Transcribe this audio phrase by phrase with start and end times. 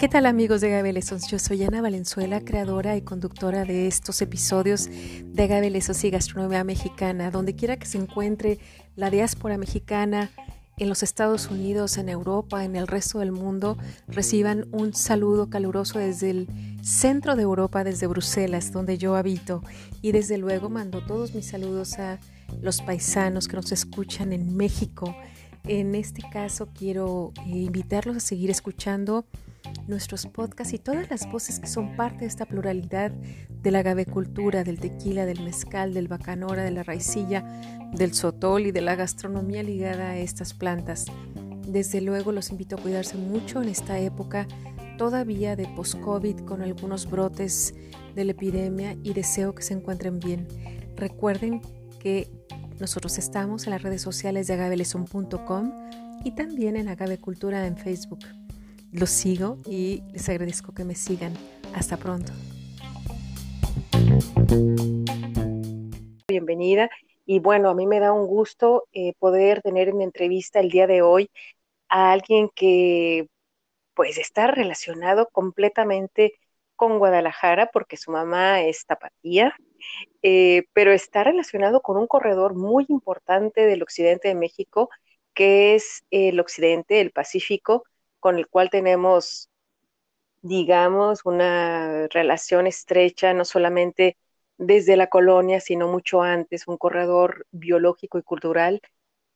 [0.00, 4.88] ¿Qué tal amigos de Agave Yo soy Ana Valenzuela, creadora y conductora de estos episodios
[4.88, 7.30] de Agave y Gastronomía Mexicana.
[7.30, 8.58] Donde quiera que se encuentre
[8.96, 10.30] la diáspora mexicana
[10.78, 13.76] en los Estados Unidos, en Europa, en el resto del mundo,
[14.08, 16.48] reciban un saludo caluroso desde el
[16.82, 19.62] centro de Europa, desde Bruselas, donde yo habito.
[20.00, 22.18] Y desde luego mando todos mis saludos a
[22.62, 25.14] los paisanos que nos escuchan en México.
[25.64, 29.26] En este caso quiero eh, invitarlos a seguir escuchando
[29.86, 34.64] nuestros podcasts y todas las voces que son parte de esta pluralidad de la gavecultura,
[34.64, 37.44] del tequila, del mezcal, del bacanora, de la raicilla,
[37.92, 41.06] del sotol y de la gastronomía ligada a estas plantas.
[41.66, 44.46] Desde luego los invito a cuidarse mucho en esta época
[44.96, 47.74] todavía de post-COVID con algunos brotes
[48.14, 50.46] de la epidemia y deseo que se encuentren bien.
[50.96, 51.62] Recuerden
[51.98, 52.30] que
[52.78, 55.72] nosotros estamos en las redes sociales de agaveleson.com
[56.24, 58.20] y también en Agavecultura en Facebook.
[58.92, 61.32] Los sigo y les agradezco que me sigan.
[61.74, 62.32] Hasta pronto.
[66.26, 66.90] Bienvenida.
[67.24, 70.88] Y bueno, a mí me da un gusto eh, poder tener en entrevista el día
[70.88, 71.30] de hoy
[71.88, 73.28] a alguien que
[73.94, 76.32] pues está relacionado completamente
[76.74, 79.54] con Guadalajara porque su mamá es tapatía,
[80.22, 84.90] eh, pero está relacionado con un corredor muy importante del occidente de México,
[85.32, 87.84] que es el occidente, el Pacífico,
[88.20, 89.50] con el cual tenemos,
[90.42, 94.16] digamos, una relación estrecha, no solamente
[94.58, 98.80] desde la colonia, sino mucho antes, un corredor biológico y cultural,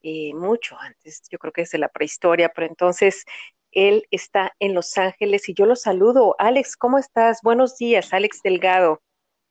[0.03, 3.25] eh, mucho antes, yo creo que desde la prehistoria, pero entonces
[3.73, 6.37] él está en Los Ángeles y yo lo saludo.
[6.39, 7.41] Alex, ¿cómo estás?
[7.43, 9.01] Buenos días, Alex Delgado.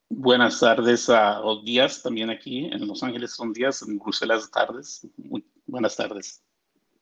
[0.08, 5.06] Buenas tardes a, días también aquí en Los Ángeles son días, en Bruselas tardes.
[5.16, 6.42] Muy buenas tardes.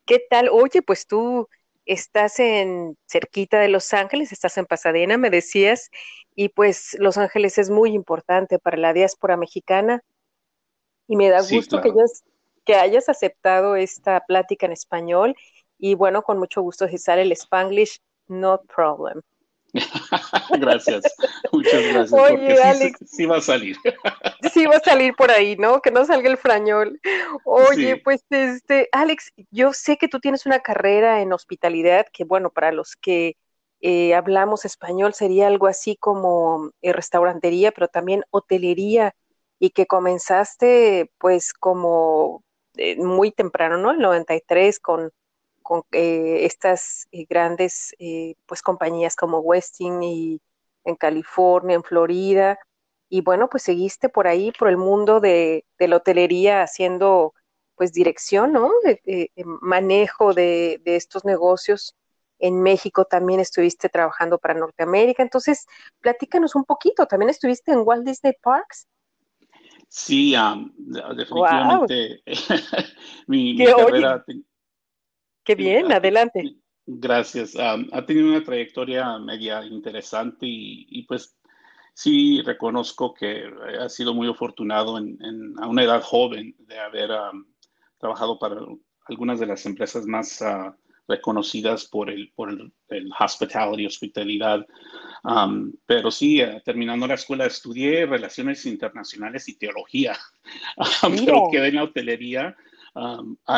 [0.07, 0.49] ¿Qué tal?
[0.49, 1.47] Oye, pues tú
[1.87, 5.91] estás en cerquita de Los Ángeles, estás en Pasadena, me decías,
[6.35, 10.03] y pues Los Ángeles es muy importante para la diáspora mexicana
[11.07, 11.93] y me da gusto que,
[12.65, 15.35] que hayas aceptado esta plática en español
[15.79, 17.99] y bueno, con mucho gusto si sale el Spanglish,
[18.29, 19.21] no problem.
[20.59, 21.03] gracias,
[21.51, 22.13] muchas gracias.
[22.13, 22.99] Oye, Alex.
[23.07, 23.77] Sí, va a salir.
[24.53, 25.81] sí va a salir por ahí, ¿no?
[25.81, 27.01] Que no salga el frañol.
[27.45, 32.51] Oye, pues este, Alex, yo sé que tú tienes una carrera en hospitalidad que, bueno,
[32.51, 33.37] para los que
[33.81, 39.15] eh, hablamos español sería algo así como eh, restaurantería, pero también hotelería
[39.59, 42.45] y que comenzaste pues como
[42.77, 43.91] eh, muy temprano, ¿no?
[43.91, 45.13] El 93 con
[45.63, 50.41] con eh, estas eh, grandes eh, pues compañías como Westin y
[50.85, 52.59] en California, en Florida,
[53.09, 57.35] y bueno, pues seguiste por ahí, por el mundo de, la hotelería haciendo
[57.77, 58.71] pues dirección, ¿no?
[59.61, 61.95] manejo de, de, estos negocios.
[62.39, 65.67] En México también estuviste trabajando para Norteamérica, entonces
[66.01, 68.89] platícanos un poquito, también estuviste en Walt Disney Parks.
[69.95, 70.35] Sí,
[71.15, 72.23] definitivamente
[73.27, 74.25] mi, carrera,
[75.45, 76.57] Qué bien, adelante.
[76.87, 77.55] Gracias.
[77.57, 81.37] ha tenido una trayectoria media interesante y, pues
[81.95, 83.45] sí reconozco que
[83.81, 87.11] ha sido muy afortunado en, a una edad joven de haber
[87.99, 88.57] trabajado para
[89.07, 90.77] algunas de las empresas más ah,
[91.09, 94.67] reconocidas por el, por el, hospitality, hospitalidad.
[95.87, 100.17] pero sí, eh, terminando la escuela estudié relaciones internacionales y teología,
[101.27, 102.57] pero quedé en la hotelería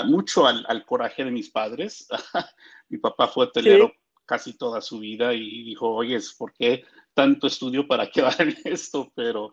[0.06, 2.08] mucho al, coraje de mis padres.
[2.88, 3.92] Mi papá fue hotelero
[4.26, 9.12] casi toda su vida y dijo, oye, ¿por qué tanto estudio para quedar en esto?
[9.14, 9.50] Pero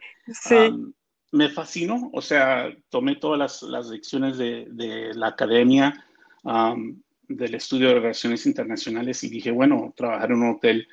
[1.32, 6.06] me fascinó, o sea, tomé todas las, lecciones de, la academia,
[7.28, 10.88] del estudio de relaciones internacionales y dije, bueno, trabajar en un hotel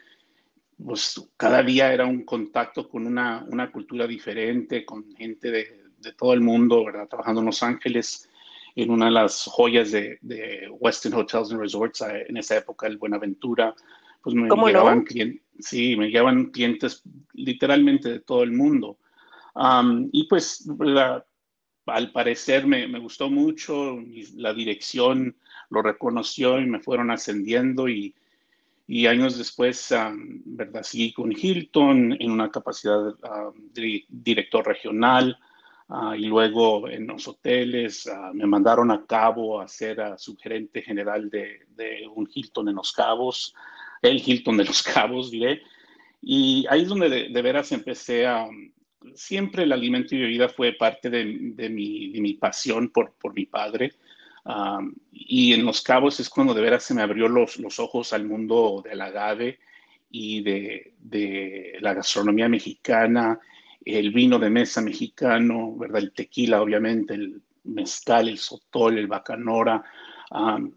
[0.84, 6.32] pues cada día era un contacto con una, cultura diferente, con gente de, de, todo
[6.34, 7.08] el mundo, ¿verdad?
[7.08, 8.27] Trabajando en Los Ángeles,
[8.82, 12.86] en una de las joyas de, de Westin Hotels and Resorts eh, en esa época,
[12.86, 13.74] el Buenaventura,
[14.22, 17.02] pues me llegaban, clientes, sí, me llegaban clientes
[17.32, 18.98] literalmente de todo el mundo.
[20.12, 20.68] y pues
[21.86, 23.98] al parecer me, me, gustó mucho,
[24.36, 25.36] la dirección
[25.70, 28.14] lo reconoció y me fueron ascendiendo y,
[28.86, 29.92] y años después,
[30.44, 30.84] ¿verdad?
[30.84, 33.12] Seguí con Hilton en una capacidad
[33.74, 35.36] de director regional.
[35.90, 40.82] Ah, y luego en los hoteles ah, me mandaron a Cabo a ser a subgerente
[40.82, 43.54] general de, de, un Hilton en Los Cabos,
[44.02, 45.62] el Hilton de Los Cabos, diré.
[46.20, 48.46] Y ahí es donde de, veras empecé a...
[49.14, 51.24] Siempre el alimento y bebida fue parte de,
[51.54, 53.92] de mi, mi, pasión por, por mi padre.
[55.12, 58.26] Y en Los Cabos es cuando de veras se me abrió los, los ojos al
[58.26, 59.60] mundo del agave
[60.10, 63.38] y de, de, la gastronomía mexicana,
[63.96, 66.02] el vino de mesa mexicano, ¿verdad?
[66.02, 69.82] El tequila, obviamente, el mezcal, el sotol, el bacanora,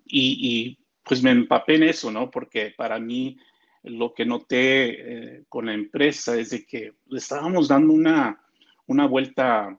[0.05, 2.29] y, pues me empapé en eso, ¿no?
[2.29, 3.37] Porque para mí
[3.83, 8.39] lo que noté eh, con la empresa es de que estábamos dando una,
[8.85, 9.77] una vuelta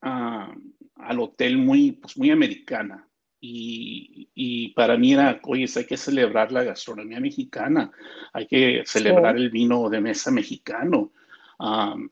[0.00, 3.08] al hotel muy, pues muy americana.
[3.40, 7.90] Y, para mí era, oye, hay que celebrar la gastronomía mexicana,
[8.32, 11.12] hay que celebrar el vino de mesa mexicano,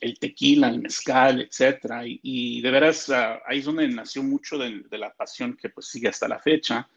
[0.01, 2.03] el tequila, el mezcal, etcétera.
[2.05, 6.09] Y, de veras, ah, ahí es donde nació mucho de, la pasión que pues sigue
[6.09, 6.89] hasta la fecha.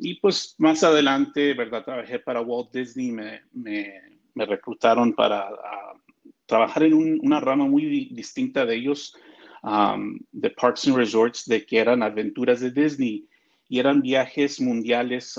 [0.00, 1.84] y pues más adelante, ¿verdad?
[1.84, 4.00] Trabajé para Walt Disney, me, me,
[4.34, 5.94] me reclutaron para ah,
[6.46, 9.16] trabajar en una rama muy distinta de ellos,
[10.32, 13.26] de Parks and Resorts, de que eran aventuras de Disney
[13.68, 15.36] y eran viajes mundiales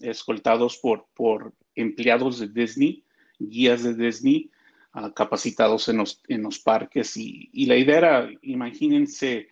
[0.00, 3.02] escoltados por, por empleados de Disney,
[3.38, 4.50] guías de Disney,
[5.14, 7.16] capacitados en los, en los parques.
[7.16, 9.48] Y, y, la idea era, imagínense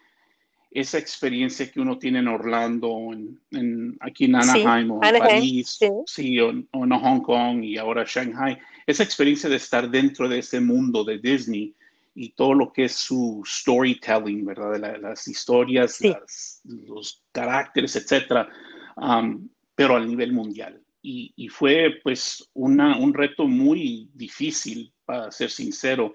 [0.71, 3.11] esa experiencia que uno tiene en Orlando,
[3.51, 6.41] en, aquí en Anaheim o en París, sí.
[6.41, 10.61] o, o, en Hong Kong y ahora Shanghai, esa experiencia de estar dentro de ese
[10.61, 11.75] mundo de Disney
[12.15, 14.73] y todo lo que es su storytelling, ¿verdad?
[14.73, 15.99] De las historias,
[16.65, 18.49] los caracteres, etcétera,
[18.97, 20.81] um, pero a nivel mundial.
[21.03, 26.15] Y, y fue pues una, un reto muy difícil, para ser sincero,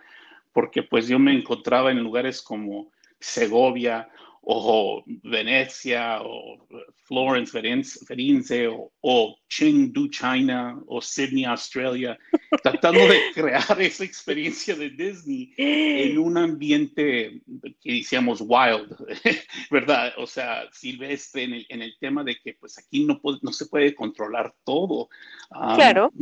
[0.54, 4.10] porque pues yo me encontraba en lugares como Segovia
[4.50, 6.57] o Venecia, o
[7.04, 12.18] Florence, Firenze, o, o, Chengdu, China, o Sydney, Australia,
[12.63, 17.42] tratando de crear esa experiencia de Disney en un ambiente
[17.81, 18.95] que decíamos wild,
[19.69, 20.13] ¿verdad?
[20.18, 23.66] O sea, silvestre, en el, en el tema de que pues aquí no, no se
[23.66, 25.10] puede controlar todo.
[25.51, 26.13] Ah, claro.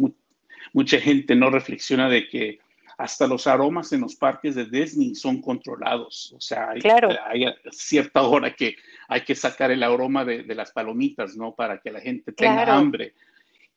[0.74, 2.60] Mucha gente no reflexiona de que
[2.98, 6.34] hasta los aromas en los parques de Disney son controlados.
[6.34, 6.82] O sea, hay,
[7.26, 8.76] hay cierta hora que
[9.08, 11.54] hay que sacar el aroma de, las palomitas, ¿no?
[11.54, 13.14] Para que la gente tenga hambre.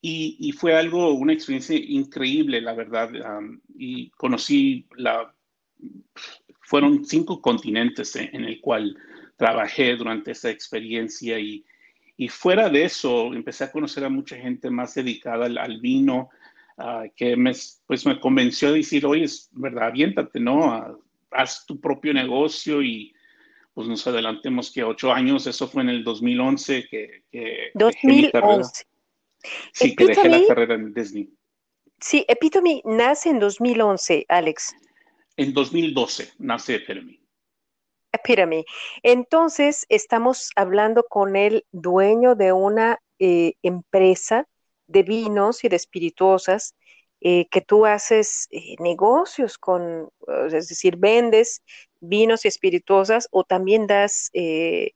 [0.00, 3.10] Y, fue algo, una experiencia increíble, la verdad.
[3.76, 5.34] y conocí la...
[6.60, 8.96] Fueron cinco continentes en, el cual
[9.36, 11.64] trabajé durante esa experiencia y,
[12.28, 16.30] fuera de eso empecé a conocer a mucha gente más dedicada al vino,
[16.78, 17.52] Ah, que me,
[17.86, 20.64] pues me convenció de decir, oye, es verdad, aviéntate, ¿no?
[20.64, 20.96] Ah,
[21.32, 23.12] haz tu propio negocio y
[23.74, 28.84] pues nos adelantemos que ocho años, eso fue en el 2011 que, que 2011.
[29.72, 31.28] Sí, que dejé la carrera en Disney.
[32.00, 34.74] Sí, Epitome nace en 2011, Alex.
[35.36, 37.20] En 2012 nace Epitome.
[38.12, 38.64] Epitome.
[39.02, 44.46] Entonces, estamos hablando con el dueño de una eh, empresa
[44.88, 46.74] de vinos y de espirituosas,
[47.20, 50.08] eh, que tú haces eh, negocios con,
[50.46, 51.62] es decir, vendes
[51.98, 54.92] vinos y espirituosas o también das eh,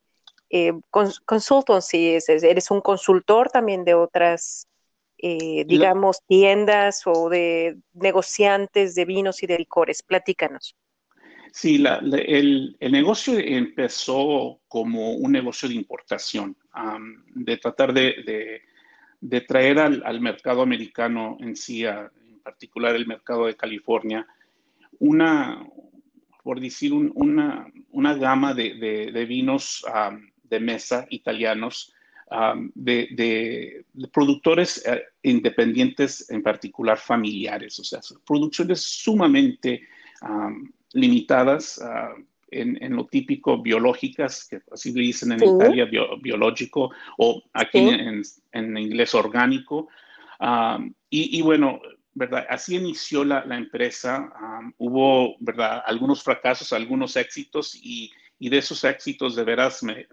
[1.25, 4.69] consultancy, eres un consultor también de otras,
[5.17, 10.03] digamos, tiendas o de negociantes de vinos y de licores.
[10.03, 10.77] Platícanos.
[11.53, 16.55] Sí, el, negocio empezó como un negocio de importación,
[17.35, 18.61] de tratar de de
[19.47, 24.27] traer al, mercado americano en sí, en particular el mercado de California,
[24.99, 25.65] una,
[26.43, 29.85] por decir, una, una, gama de, vinos
[30.45, 31.95] de mesa italianos,
[32.75, 39.83] de, productores eh, independientes, en particular familiares, o sea, producciones sumamente
[40.93, 41.81] limitadas,
[42.53, 45.89] en, lo típico biológicas, que así le dicen en Italia,
[46.21, 49.89] biológico, o aquí en, inglés orgánico.
[51.11, 51.81] y, bueno,
[52.15, 52.47] ¿verdad?
[52.49, 54.31] Así inició la, empresa.
[54.79, 55.83] hubo, ¿verdad?
[55.87, 60.07] Algunos fracasos, algunos éxitos, y, de esos éxitos de veras me,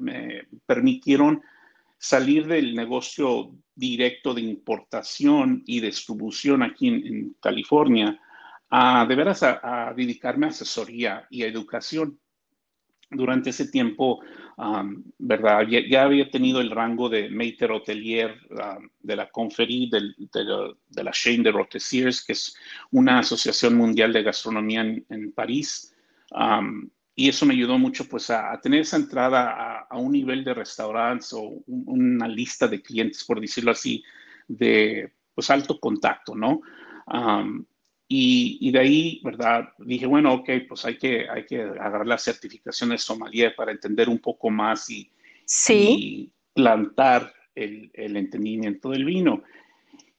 [0.66, 1.42] permitieron
[1.98, 8.20] salir del negocio directo de importación y distribución aquí en, California,
[8.70, 12.20] a de veras a, dedicarme a asesoría y a educación
[13.12, 14.22] durante ese tiempo,
[15.18, 15.68] ¿verdad?
[15.68, 18.38] Ya, había tenido el rango de Maître Hotelier
[19.00, 22.56] de la Conferí de, la Chaîne de Rotessiers, que es
[22.92, 25.96] una asociación mundial de gastronomía en, París.
[27.16, 31.34] y eso me ayudó mucho pues a, tener esa entrada a, un nivel de restaurantes
[31.34, 34.04] o una lista de clientes, por decirlo así,
[34.48, 36.62] de pues alto contacto, ¿no?
[38.12, 39.70] Y, de ahí, ¿verdad?
[39.78, 44.10] Dije, bueno, ok, pues hay que, hay que agarrar la certificación de sommelier para entender
[44.10, 45.12] un poco más y,
[45.46, 46.32] sí.
[46.54, 49.44] plantar el, el, entendimiento del vino.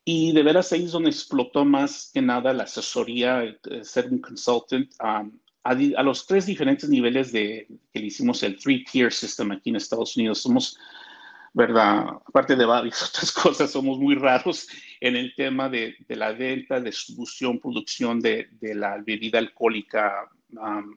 [0.04, 4.20] Y de veras ahí es donde explotó más que nada la asesoría, eh, ser un
[4.20, 5.32] consultant um,
[5.64, 10.16] a, los tres diferentes niveles de que le hicimos el three-tier system aquí en Estados
[10.16, 10.40] Unidos.
[10.42, 10.78] Somos,
[11.52, 12.06] ¿verdad?
[12.26, 14.68] Aparte de varias otras cosas, somos muy raros
[15.00, 20.96] en el tema de, de la venta, distribución, producción de, de la bebida alcohólica, um,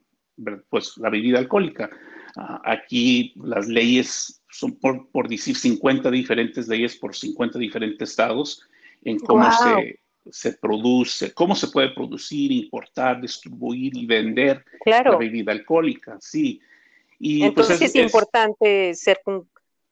[0.69, 1.89] pues la bebida alcohólica.
[2.36, 8.67] Uh, aquí las leyes son, por, por decir, 50 diferentes leyes por 50 diferentes estados
[9.03, 10.00] en cómo se,
[10.31, 16.62] se, produce, cómo se puede producir, importar, distribuir y vender la bebida alcohólica, sí.
[17.19, 19.48] Y pues, Entonces es, es, importante ser un,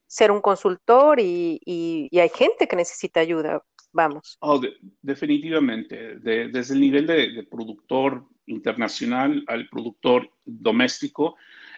[0.07, 4.37] ser un consultor y, y, hay gente que necesita ayuda, vamos.
[4.39, 4.61] Oh,
[5.01, 11.35] definitivamente, desde el nivel de, productor internacional al productor doméstico,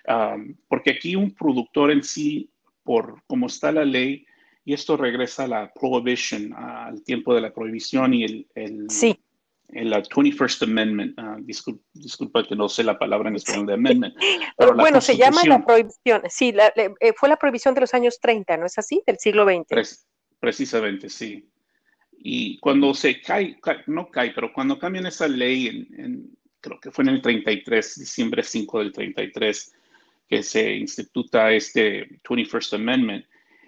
[0.07, 2.49] um, porque aquí un productor en sí,
[2.83, 4.25] por cómo está la ley,
[4.65, 9.19] y esto regresa a la prohibition, al tiempo de la prohibición y el, el, sí.
[9.69, 11.19] el 21st Amendment.
[11.19, 11.43] Uh,
[11.93, 14.15] disculpa, que no sé la palabra en español de amendment.
[14.57, 16.21] Pero bueno, se llama la prohibición.
[16.29, 19.03] Sí, la, eh, fue la prohibición de los años 30, ¿no es así?
[19.05, 20.05] Del siglo XX.
[20.39, 21.49] precisamente, sí.
[22.25, 26.89] Y cuando se cae, no cae, pero cuando cambian esa ley, en, en, creo que
[26.89, 29.73] fue en el 33, diciembre 5 del 33,
[30.29, 33.25] que se instituta este 21st Amendment,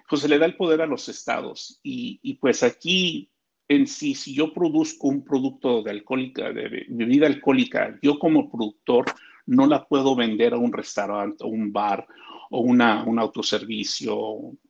[0.08, 1.80] pues se le da el poder a los estados.
[1.84, 3.30] Y, pues aquí
[3.68, 9.06] en sí, si yo produzco un producto de alcohólica, de bebida alcohólica, yo como productor
[9.48, 12.08] no la puedo vender a un restaurante o un bar
[12.52, 14.16] o una, un autoservicio,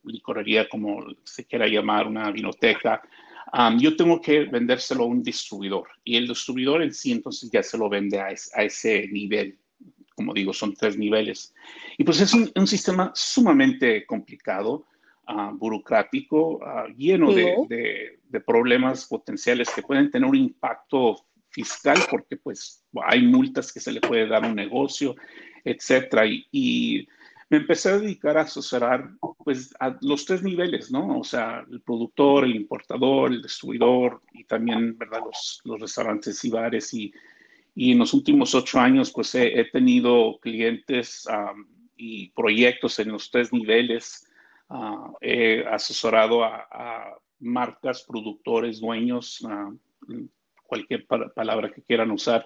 [0.06, 3.02] licorería, como se quiera llamar, una vinoteca.
[3.78, 7.78] Yo tengo que vendérselo a un distribuidor y el distribuidor en sí entonces ya se
[7.78, 9.58] lo vende a, ese nivel.
[10.16, 11.54] Como digo, son tres niveles.
[11.98, 14.86] Y pues es un, un sistema sumamente complicado
[15.28, 22.36] uh, burocrático uh, lleno de, de, problemas potenciales que pueden tener un impacto fiscal porque
[22.36, 25.16] pues hay multas que se le puede dar a un negocio,
[25.64, 26.26] etcétera.
[26.26, 27.08] Y, y,
[27.50, 29.10] me empecé a dedicar a asesorar
[29.44, 31.20] pues a los tres niveles, ¿no?
[31.20, 35.22] O sea, el productor, el importador, el distribuidor y también, ¿verdad?
[35.26, 37.14] Los, los restaurantes y bares y,
[37.76, 43.12] y en los últimos ocho años, pues he, he tenido clientes um, y proyectos en
[43.12, 44.26] los tres niveles
[44.70, 49.72] Ah, he asesorado a, marcas, productores, dueños, ah,
[50.64, 52.46] cualquier palabra que quieran usar,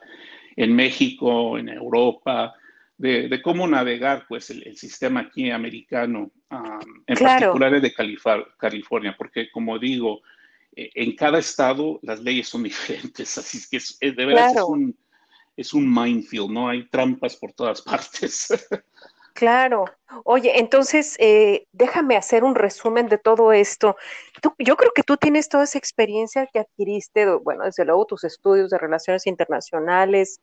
[0.56, 2.54] en México, en Europa,
[3.00, 6.32] de, cómo navegar pues el, sistema aquí americano,
[7.08, 10.22] en particular de California, porque como digo,
[10.76, 14.98] e, en cada estado las leyes son diferentes, así que es, de verdad es, un,
[15.56, 16.68] es un minefield, ¿no?
[16.68, 18.50] Hay trampas por todas partes.
[19.34, 19.86] Claro.
[20.26, 23.96] Oye, entonces, eh, déjame hacer un resumen de todo esto.
[24.58, 28.70] yo creo que tú tienes toda esa experiencia que adquiriste, bueno, desde luego tus estudios
[28.70, 30.42] de relaciones internacionales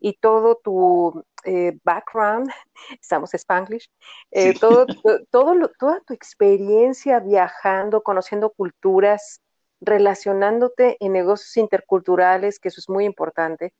[0.00, 2.50] y todo tu eh, background,
[3.00, 3.90] estamos en Spanglish,
[4.30, 4.86] eh, todo,
[5.30, 9.40] todo, toda tu experiencia viajando, conociendo culturas,
[9.80, 13.72] relacionándote en negocios interculturales, que eso es muy importante.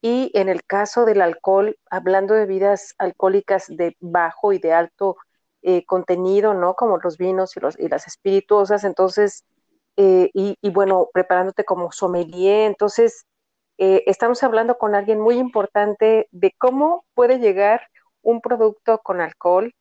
[0.00, 5.16] Y en el caso del alcohol, hablando de bebidas alcohólicas de bajo y de alto
[5.62, 6.74] eh, contenido, ¿no?
[6.74, 9.44] Como los vinos y, los, y las espirituosas, entonces,
[9.96, 13.26] eh, y, bueno, preparándote como sommelier, entonces,
[13.78, 17.88] eh, estamos hablando con alguien muy importante de cómo puede llegar
[18.22, 19.72] un producto con alcohol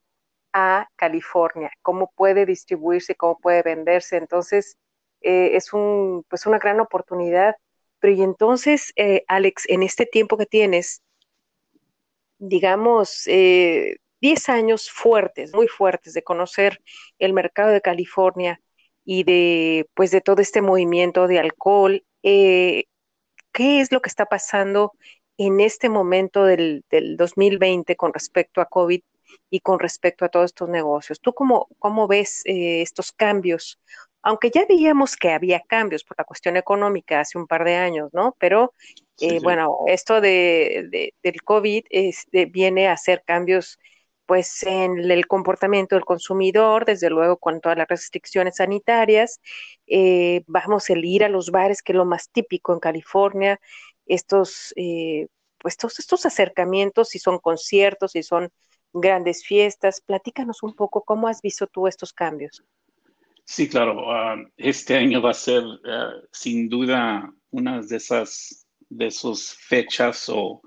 [0.54, 4.78] a California, cómo puede distribuirse, cómo puede venderse, entonces,
[5.22, 7.56] es un, pues una gran oportunidad.
[8.00, 11.02] Pero y entonces, eh, Alex, en este tiempo que tienes,
[12.38, 16.80] digamos, eh, 10 años fuertes, muy fuertes de conocer
[17.20, 18.62] el mercado de California
[19.06, 22.86] y de, pues, de todo este movimiento de alcohol, eh,
[23.58, 24.94] ¿qué es lo que está pasando
[25.36, 29.02] en este momento del, del 2020 con respecto a COVID
[29.50, 31.20] y con respecto a todos estos negocios?
[31.20, 33.80] ¿Tú cómo, cómo ves eh, estos cambios?
[34.24, 38.10] aunque ya veíamos que había cambios por la cuestión económica hace un par de años,
[38.12, 38.36] ¿no?
[38.40, 38.74] Pero
[39.22, 41.86] eh, bueno, esto de, del COVID
[42.50, 43.80] viene a hacer cambios
[44.28, 49.40] pues en el comportamiento del consumidor, desde luego con todas las restricciones sanitarias,
[49.88, 53.60] eh, vamos a ir a los bares, que es lo más típico en California,
[54.06, 58.52] estos, eh, pues todos estos acercamientos, si son conciertos, si son
[58.94, 62.64] grandes fiestas, platícanos un poco cómo has visto tú estos cambios.
[63.46, 64.12] Sí, claro.
[64.12, 69.10] Ah, este año va a ser ah, sin duda una de esas de
[69.70, 70.62] fechas o,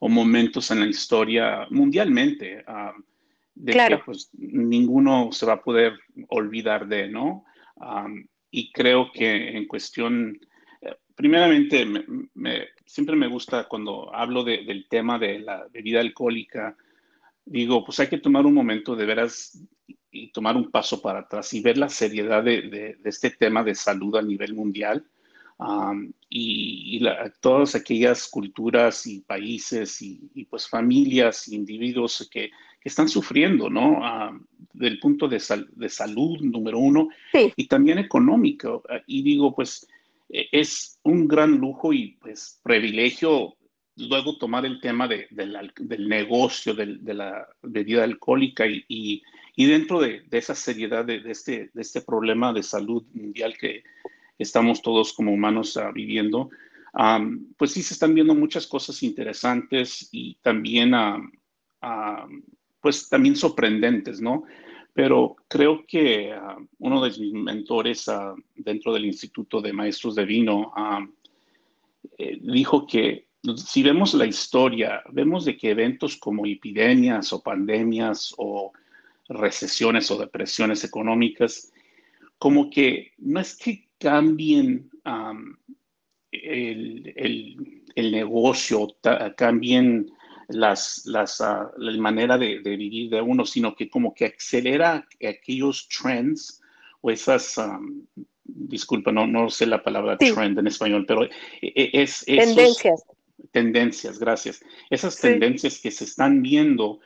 [0.00, 3.02] momentos en la historia mundialmente uh,
[3.54, 5.98] de que pues, ninguno se va a poder
[6.28, 7.44] olvidar de, ¿no?
[8.50, 10.38] y creo que en cuestión,
[10.80, 11.86] eh, primeramente,
[12.86, 16.76] siempre me gusta cuando hablo del tema de la bebida alcohólica,
[17.44, 19.62] digo, pues hay que tomar un momento de veras
[20.10, 24.16] y tomar un paso para atrás y ver la seriedad de, este tema de salud
[24.16, 25.04] a nivel mundial.
[26.28, 27.00] Y,
[27.40, 32.50] todas aquellas culturas y países y, pues familias, individuos que,
[32.82, 34.00] están sufriendo, ¿no?
[34.72, 38.84] del punto de, de, salud, número uno, y también económico.
[39.08, 39.88] Y digo, pues
[40.28, 43.56] e, es un gran lujo y pues privilegio
[43.96, 49.22] luego tomar el tema de, del negocio de, la bebida alcohólica y,
[49.56, 53.82] dentro de, esa seriedad de, este, de este problema de salud mundial que
[54.38, 56.50] estamos todos como humanos ah, viviendo,
[57.58, 60.92] pues sí se están viendo muchas cosas interesantes y también,
[62.80, 64.44] pues también sorprendentes, ¿no?
[64.94, 66.34] Pero creo que
[66.78, 70.72] uno de mis mentores ah, dentro del Instituto de Maestros de Vino
[72.16, 73.26] eh, dijo que
[73.56, 78.72] si vemos la historia, vemos de que eventos como epidemias o pandemias o
[79.28, 81.72] recesiones o depresiones económicas,
[82.38, 84.90] como que no es que cambien
[86.32, 88.96] el, negocio,
[89.36, 90.10] cambien
[90.48, 95.88] las, las, ah, la manera de, vivir de uno, sino que como que acelera aquellos
[95.88, 96.60] trends
[97.00, 97.56] o esas,
[98.44, 102.24] disculpa, no, no sé la palabra trend en español, pero e, e, es...
[102.24, 103.04] Tendencias.
[103.52, 104.62] Tendencias, gracias.
[104.90, 107.00] Esas tendencias que se están viendo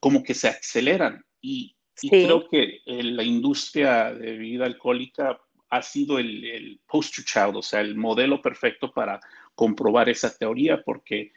[0.00, 1.74] como que se aceleran y,
[2.10, 7.62] creo que eh, la industria de bebida alcohólica ha sido el, el, poster child, o
[7.62, 9.20] sea, el modelo perfecto para
[9.54, 11.32] comprobar esa teoría porque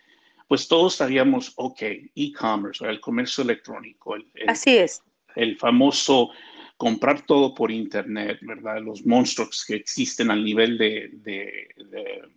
[0.47, 1.81] pues todos sabíamos, ok,
[2.15, 4.15] e-commerce, el comercio electrónico.
[4.15, 5.03] El, Así es.
[5.35, 6.31] El famoso
[6.75, 8.81] comprar todo por internet, ¿verdad?
[8.81, 12.29] Los monstruos que existen al nivel de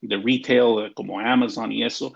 [0.00, 2.14] de retail eh, como Amazon y eso.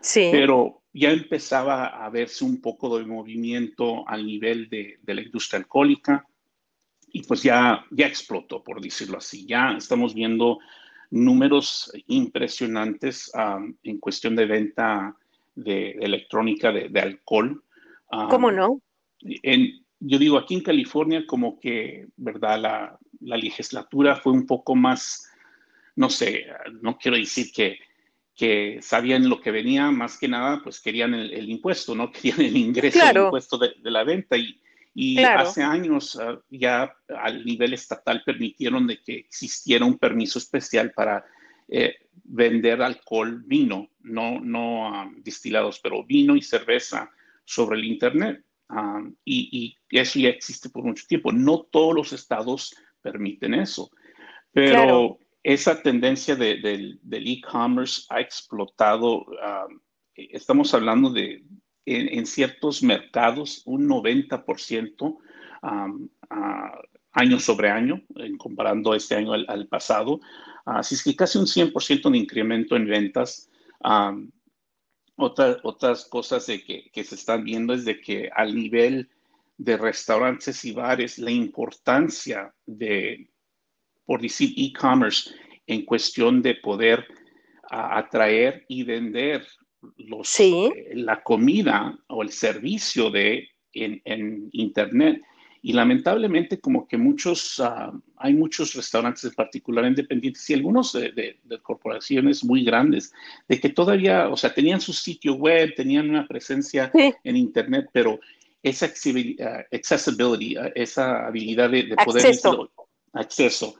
[0.00, 0.28] Sí.
[0.30, 6.26] Pero ya empezaba a verse un poco de movimiento al nivel de, la industria alcohólica
[7.14, 9.46] y pues ya, ya explotó, por decirlo así.
[9.46, 10.58] Ya estamos viendo
[11.10, 15.16] números impresionantes um, en cuestión de venta
[15.54, 17.62] de, electrónica de, alcohol.
[18.10, 18.82] Um, ¿Cómo no?
[19.20, 22.60] En, yo digo, aquí en California como que, ¿verdad?
[22.60, 25.30] La, la legislatura fue un poco más
[25.96, 26.46] no sé,
[26.80, 27.78] no quiero decir que,
[28.34, 32.10] que sabían lo que venía, más que nada, pues querían el, impuesto, ¿no?
[32.12, 34.60] Querían el ingreso del impuesto de, la venta y,
[34.94, 40.92] y hace años ah, ya al nivel estatal permitieron de que existiera un permiso especial
[40.92, 41.24] para
[41.68, 47.10] eh, vender alcohol, vino, no, no ah, distilados, pero vino y cerveza
[47.44, 48.44] sobre el Internet.
[48.68, 51.32] Ah, y, y, eso ya existe por mucho tiempo.
[51.32, 53.90] No todos los estados permiten eso,
[54.52, 59.24] pero esa tendencia del e-commerce ha explotado.
[59.24, 59.80] Um,
[60.14, 61.44] estamos hablando de,
[61.86, 65.18] en, ciertos mercados, un 90%
[65.62, 66.08] um,
[67.12, 68.02] año sobre año,
[68.38, 70.20] comparando este año al, pasado.
[70.64, 73.50] Así es que casi un 100% de incremento en ventas.
[73.80, 74.30] Um,
[75.16, 79.08] otras cosas de que, que se están viendo es de que al nivel
[79.58, 83.30] de restaurantes y bares, la importancia de
[84.04, 85.30] por decir e-commerce,
[85.66, 87.06] en cuestión de poder
[87.70, 89.46] atraer y vender
[89.96, 95.22] los, eh, la comida o el servicio de, en, Internet.
[95.62, 101.38] Y lamentablemente como que muchos, ah, hay muchos restaurantes en particular independientes y algunos de,
[101.62, 103.12] corporaciones muy grandes,
[103.48, 108.20] de que todavía, o sea, tenían su sitio web, tenían una presencia en Internet, pero
[108.62, 112.26] esa ah, accessibility, ah, esa habilidad de, poder...
[112.26, 112.70] Acceso.
[113.12, 113.74] acceso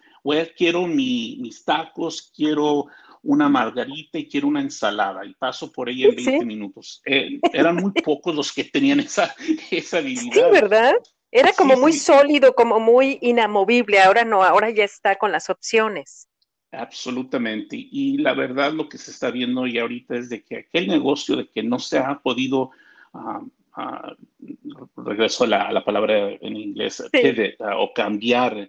[0.56, 2.86] quiero mis tacos, quiero
[3.24, 7.02] una margarita y quiero una ensalada y paso por ella en 20 minutos.
[7.04, 9.34] Eh, eran muy pocos los que tenían esa,
[9.70, 10.46] esa habilidad.
[10.46, 10.94] Sí, ¿verdad?
[11.30, 14.00] Era como muy sólido, como muy inamovible.
[14.00, 16.28] Ahora no, ahora ya está con las opciones.
[16.70, 17.76] Absolutamente.
[17.76, 21.36] Y la verdad lo que se está viendo ya ahorita es de que aquel negocio
[21.36, 22.70] de que no se ha podido,
[23.14, 24.14] ah, ah,
[24.96, 27.02] regreso a la, palabra en inglés,
[27.60, 28.68] ah, o cambiar,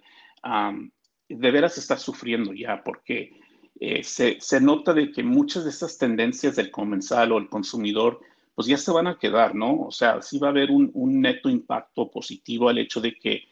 [1.28, 3.32] de veras está sufriendo ya porque
[3.78, 8.20] eh, se, nota de que muchas de estas tendencias del comensal o el consumidor
[8.54, 9.82] pues ya se van a quedar, ¿no?
[9.82, 13.42] O sea, sí va a haber un, neto impacto positivo al hecho de que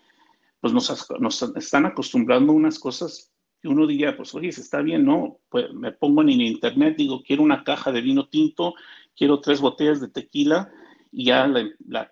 [0.60, 5.04] pues nos, nos, están acostumbrando a unas cosas que uno diría, pues oye, está bien,
[5.04, 5.40] ¿no?
[5.50, 8.74] Pues me pongo en internet, digo, quiero una caja de vino tinto,
[9.14, 10.72] quiero tres botellas de tequila
[11.12, 12.10] y ya la,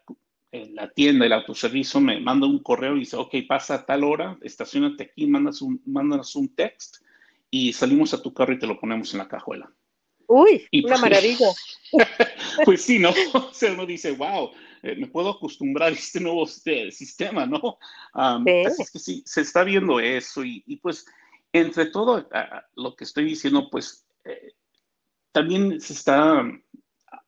[0.53, 4.37] la tienda, el autoservicio me manda un correo y dice, ok, pasa a tal hora,
[4.43, 6.97] estacionate aquí, mandas un, mandas un text
[7.55, 9.71] y salimos a tu carro y te lo ponemos en la cajuela.
[10.27, 11.49] Uy, una pues, maravilla.
[12.65, 13.11] pues sí, ¿no?
[13.35, 14.51] O sea, uno dice, wow,
[14.83, 17.79] eh, me puedo acostumbrar a este nuevo este, sistema, ¿no?
[18.15, 21.05] Así es que sí, se está viendo eso y, pues
[21.53, 22.27] entre todo
[22.77, 24.55] lo que estoy diciendo, pues eh,
[25.33, 26.43] también se está,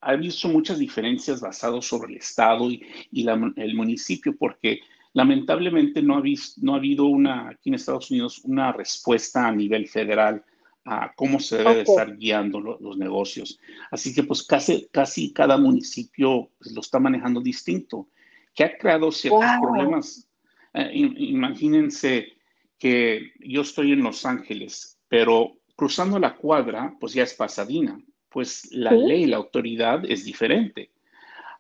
[0.01, 2.83] ha visto muchas diferencias basadas sobre el Estado y,
[3.13, 4.81] el municipio, porque
[5.15, 6.23] lamentablemente no ha,
[6.59, 10.45] no ha habido una, aquí en Estados Unidos, una respuesta a nivel federal
[10.85, 13.59] a cómo se debe de estar guiando los negocios.
[13.91, 18.09] Así que pues casi, casi cada municipio pues, lo está manejando distinto,
[18.55, 20.29] que ha creado ciertos problemas.
[20.75, 22.35] Eh, imagínense
[22.79, 27.99] que yo estoy en Los Ángeles, pero cruzando la cuadra, pues ya es Pasadena,
[28.29, 30.91] pues la ley, la autoridad es diferente.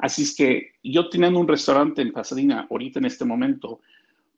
[0.05, 3.81] Así es que yo teniendo un restaurante en Pasadena, ahorita en este momento,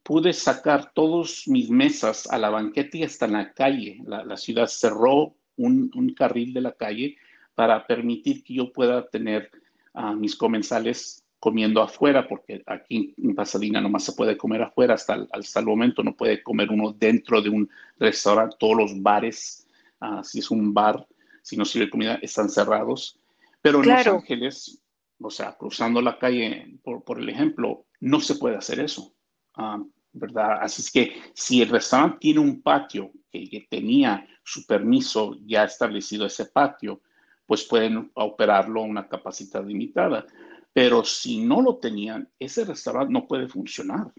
[0.04, 4.00] pude sacar todas mis mesas a la banqueta y hasta en la calle.
[4.06, 7.16] La, ciudad cerró un, carril de la calle
[7.56, 9.50] para permitir que yo pueda tener
[9.92, 15.26] a mis comensales comiendo afuera, porque aquí en Pasadena nomás se puede comer afuera, hasta,
[15.32, 19.66] hasta el momento no puede comer uno dentro de un restaurante, todos los bares,
[20.00, 21.04] ah, si es un bar,
[21.42, 23.18] si no sirve comida, están cerrados.
[23.62, 24.80] Pero en Los Ángeles,
[25.20, 29.14] o sea, cruzando la calle, por, el ejemplo, no se puede hacer eso.
[29.54, 30.58] Ah, ¿verdad?
[30.60, 36.26] Así es que si el restaurante tiene un patio que, tenía su permiso ya establecido
[36.26, 37.02] ese patio,
[37.44, 40.26] pues pueden operarlo a una capacidad limitada.
[40.72, 44.12] Pero si no lo tenían, ese restaurante no puede funcionar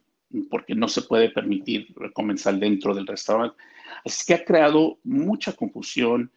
[0.50, 3.56] porque no se puede permitir comenzar dentro del restaurante.
[4.04, 6.32] Así que ha creado mucha confusión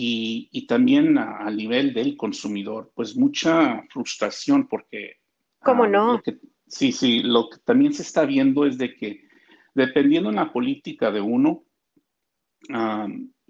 [0.00, 5.16] y, también a, nivel del consumidor, pues mucha frustración porque...
[5.60, 6.22] ¿Cómo ah, no?
[6.68, 9.26] Sí, sí, lo que también se está viendo es de que
[9.74, 11.64] dependiendo en la política de uno,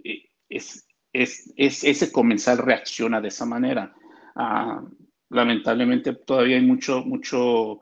[0.03, 3.95] e, es, ese comensal reacciona de esa manera.
[4.35, 4.83] Ah,
[5.29, 7.81] lamentablemente todavía hay mucho, mucho,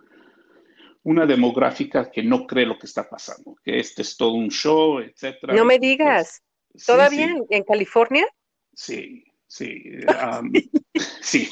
[1.05, 4.98] una demográfica que no cree lo que está pasando, que este es todo un show,
[4.98, 5.55] etcétera.
[5.55, 6.42] No me pues, digas,
[6.85, 8.26] ¿todavía en California?
[8.77, 9.83] Sí, sí,
[11.21, 11.49] sí.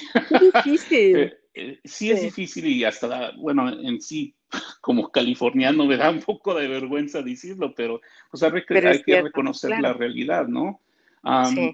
[0.55, 1.35] difícil.
[1.57, 4.35] Eh, sí es difícil y hasta, bueno, en sí,
[4.81, 9.93] como californiano me da un poco de vergüenza decirlo, pero pues hay, que reconocer la
[9.93, 10.81] realidad, ¿no?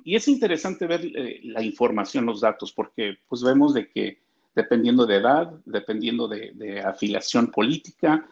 [0.04, 4.18] Y es interesante ver eh, la información, los datos, porque pues vemos de que
[4.54, 8.28] dependiendo de edad, dependiendo de, afiliación política,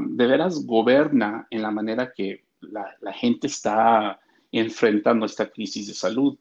[0.00, 4.18] de veras goberna en la manera que la, la, gente está
[4.50, 6.36] enfrentando esta crisis de salud.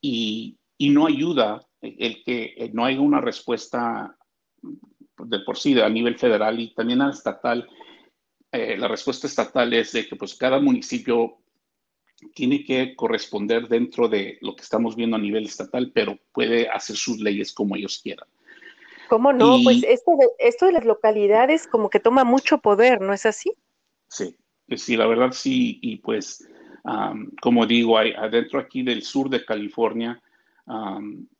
[0.00, 4.16] Y, y no ayuda el que no haya una respuesta
[5.18, 7.68] de por sí a nivel federal y también a estatal.
[8.52, 11.38] Eh, la respuesta estatal es de que pues cada municipio
[12.34, 16.96] tiene que corresponder dentro de lo que estamos viendo a nivel estatal, pero puede hacer
[16.96, 18.28] sus leyes como ellos quieran.
[19.08, 19.58] ¿Cómo no?
[19.64, 23.52] pues esto de, esto de las localidades como que toma mucho poder, ¿no es así?
[24.08, 24.36] Sí,
[24.76, 26.46] sí, la verdad sí, y pues
[27.40, 30.20] como digo, hay, adentro aquí del sur de California,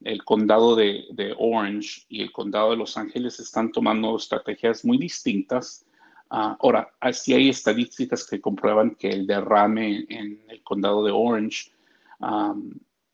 [0.03, 5.85] el condado de, Orange y el condado de Los Ángeles están tomando estrategias muy distintas.
[6.31, 11.70] Ah, ahora, sí hay estadísticas que comprueban que el derrame en el condado de Orange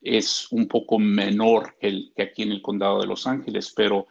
[0.03, 4.07] es un poco menor que, el, que aquí en el condado de Los Ángeles, pero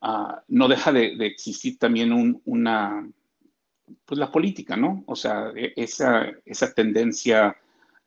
[0.00, 3.08] ah, no deja de, existir también una,
[4.04, 5.04] pues la política, ¿no?
[5.06, 7.56] O sea, e, esa, esa tendencia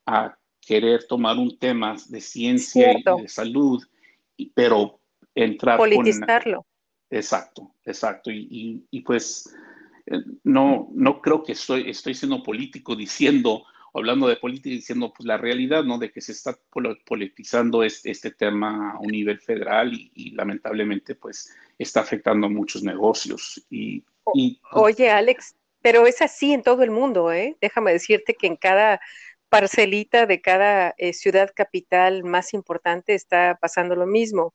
[0.06, 3.84] a querer tomar un tema de ciencia y de salud,
[4.54, 5.00] pero
[5.36, 6.66] entrar Politizarlo.
[7.10, 8.32] exacto, exacto.
[8.32, 9.54] Y, y, pues
[10.06, 15.12] eh, no, no creo que estoy, estoy siendo político diciendo, o hablando de política, diciendo
[15.16, 15.98] pues la realidad, ¿no?
[15.98, 16.58] De que se está
[17.06, 22.84] politizando este, este tema a un nivel federal y, lamentablemente pues está afectando a muchos
[22.84, 23.66] negocios.
[23.70, 27.58] Y, y, Oye, Alex, pero es así en todo el mundo, ¿eh?
[27.62, 29.02] Déjame decirte que en cada
[29.50, 34.54] parcelita de cada eh, ciudad capital más importante está pasando lo mismo.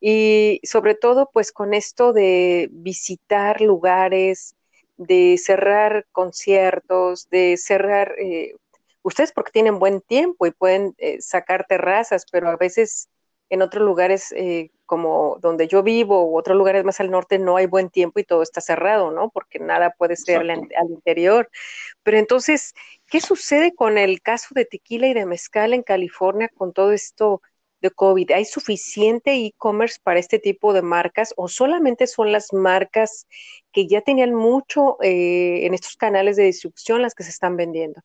[0.00, 4.54] Y sobre todo, pues con esto de visitar lugares,
[4.96, 8.54] de cerrar conciertos, de cerrar, eh,
[9.02, 13.08] ustedes porque tienen buen tiempo y pueden eh, sacar terrazas, pero a veces
[13.50, 14.34] en otros lugares
[14.86, 18.24] como donde yo vivo u otros lugares más al norte no hay buen tiempo y
[18.24, 19.30] todo está cerrado, ¿no?
[19.30, 21.50] Porque nada puede ser al, al, interior.
[22.02, 22.74] Pero entonces,
[23.10, 27.40] ¿Qué sucede con el caso de tequila y de mezcal en California con todo esto
[27.80, 28.32] de COVID.
[28.32, 33.26] ¿Hay suficiente e-commerce para este tipo de marcas o solamente son las marcas
[33.72, 38.00] que ya tenían mucho eh, en estos canales de distribución las que se están vendiendo?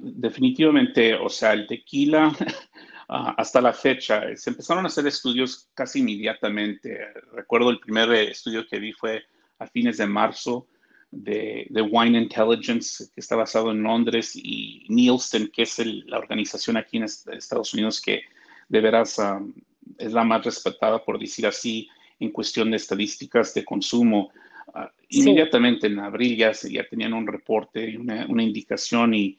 [0.00, 2.32] definitivamente, o sea, el tequila
[3.10, 6.98] ah, hasta la fecha, se empezaron a hacer estudios casi inmediatamente.
[7.32, 9.22] Recuerdo el primer estudio que vi fue
[9.58, 10.66] a fines de marzo
[11.10, 16.98] de, Wine Intelligence, que está basado en Londres, y Nielsen, que es la organización aquí
[16.98, 18.22] en Estados Unidos que
[18.68, 19.52] de veras um,
[19.98, 21.88] es la más respetada, por decir así,
[22.20, 24.30] en cuestión de estadísticas de consumo.
[24.68, 29.36] Uh, inmediatamente en abril ya, ya tenían un reporte, una, una indicación y,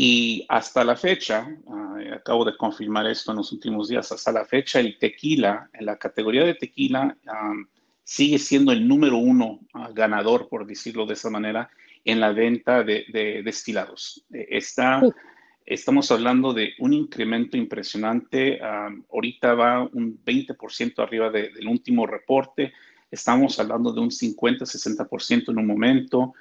[0.00, 4.44] y hasta la fecha, uh, acabo de confirmar esto en los últimos días, hasta la
[4.44, 7.66] fecha el tequila, en la categoría de tequila, um,
[8.04, 11.68] sigue siendo el número uno ah, ganador, por decirlo de esa manera,
[12.04, 13.06] en la venta de,
[13.44, 14.24] destilados.
[14.32, 15.02] Eh, está,
[15.66, 18.60] Estamos hablando de un incremento impresionante.
[18.62, 22.72] ahorita va un 20% arriba del último reporte.
[23.10, 26.34] Estamos hablando de un 50-60% en un momento.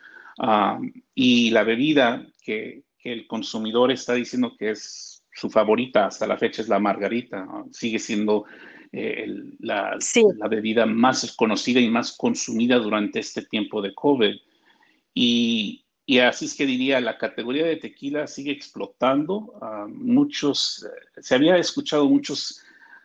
[1.14, 6.62] y la bebida que, el consumidor está diciendo que es su favorita hasta la fecha
[6.62, 7.48] es la margarita.
[7.72, 8.46] Sigue siendo
[8.92, 9.28] eh,
[9.60, 9.98] la,
[10.38, 14.36] la, bebida más conocida y más consumida durante este tiempo de COVID.
[15.14, 19.54] Y, y así es que diría, la categoría de tequila sigue explotando.
[19.62, 22.64] Uh, muchos, eh, se había escuchado muchos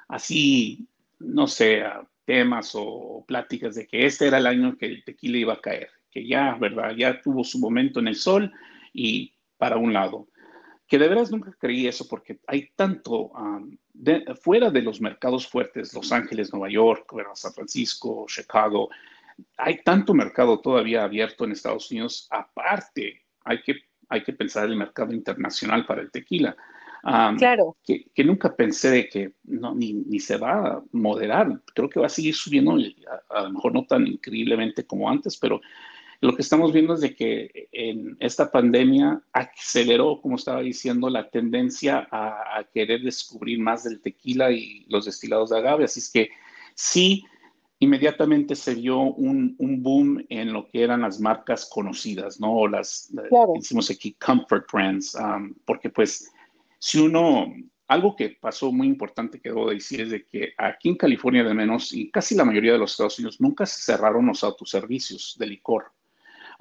[0.08, 0.86] así,
[1.18, 1.82] no sé,
[2.24, 5.90] temas o pláticas de que este era el año que el tequila iba a caer,
[6.10, 6.94] que ya, ¿verdad?
[6.96, 8.52] Ya tuvo su momento en el sol
[8.92, 9.32] y
[9.62, 10.26] para un lado
[10.88, 13.30] que de veras nunca creí eso porque hay tanto
[14.42, 18.90] fuera de los mercados fuertes, Los Ángeles, Nueva York, San Francisco, Chicago,
[19.56, 22.26] hay tanto mercado todavía abierto en Estados Unidos.
[22.28, 23.76] Aparte, hay que,
[24.08, 26.56] hay que pensar el mercado internacional para el tequila.
[27.38, 27.76] claro.
[27.84, 31.58] Que, que, nunca pensé de que no, ni, ni, se va a moderar.
[31.74, 35.38] Creo que va a seguir subiendo, a, a, lo mejor no tan increíblemente como antes,
[35.38, 35.60] pero
[36.22, 41.28] lo que estamos viendo es de que en esta pandemia aceleró, como estaba diciendo, la
[41.28, 45.84] tendencia a, querer descubrir más del tequila y los destilados de agave.
[45.84, 46.30] Así es que
[46.76, 47.24] sí,
[47.80, 52.52] inmediatamente se vio un, boom en lo que eran las marcas conocidas, ¿no?
[52.52, 53.54] O las, claro.
[53.56, 56.30] decimos aquí, comfort brands, um, porque pues
[56.78, 57.52] si uno,
[57.88, 61.52] algo que pasó muy importante que debo decir es de que aquí en California de
[61.52, 65.46] menos y casi la mayoría de los Estados Unidos nunca se cerraron los autoservicios de
[65.48, 65.86] licor.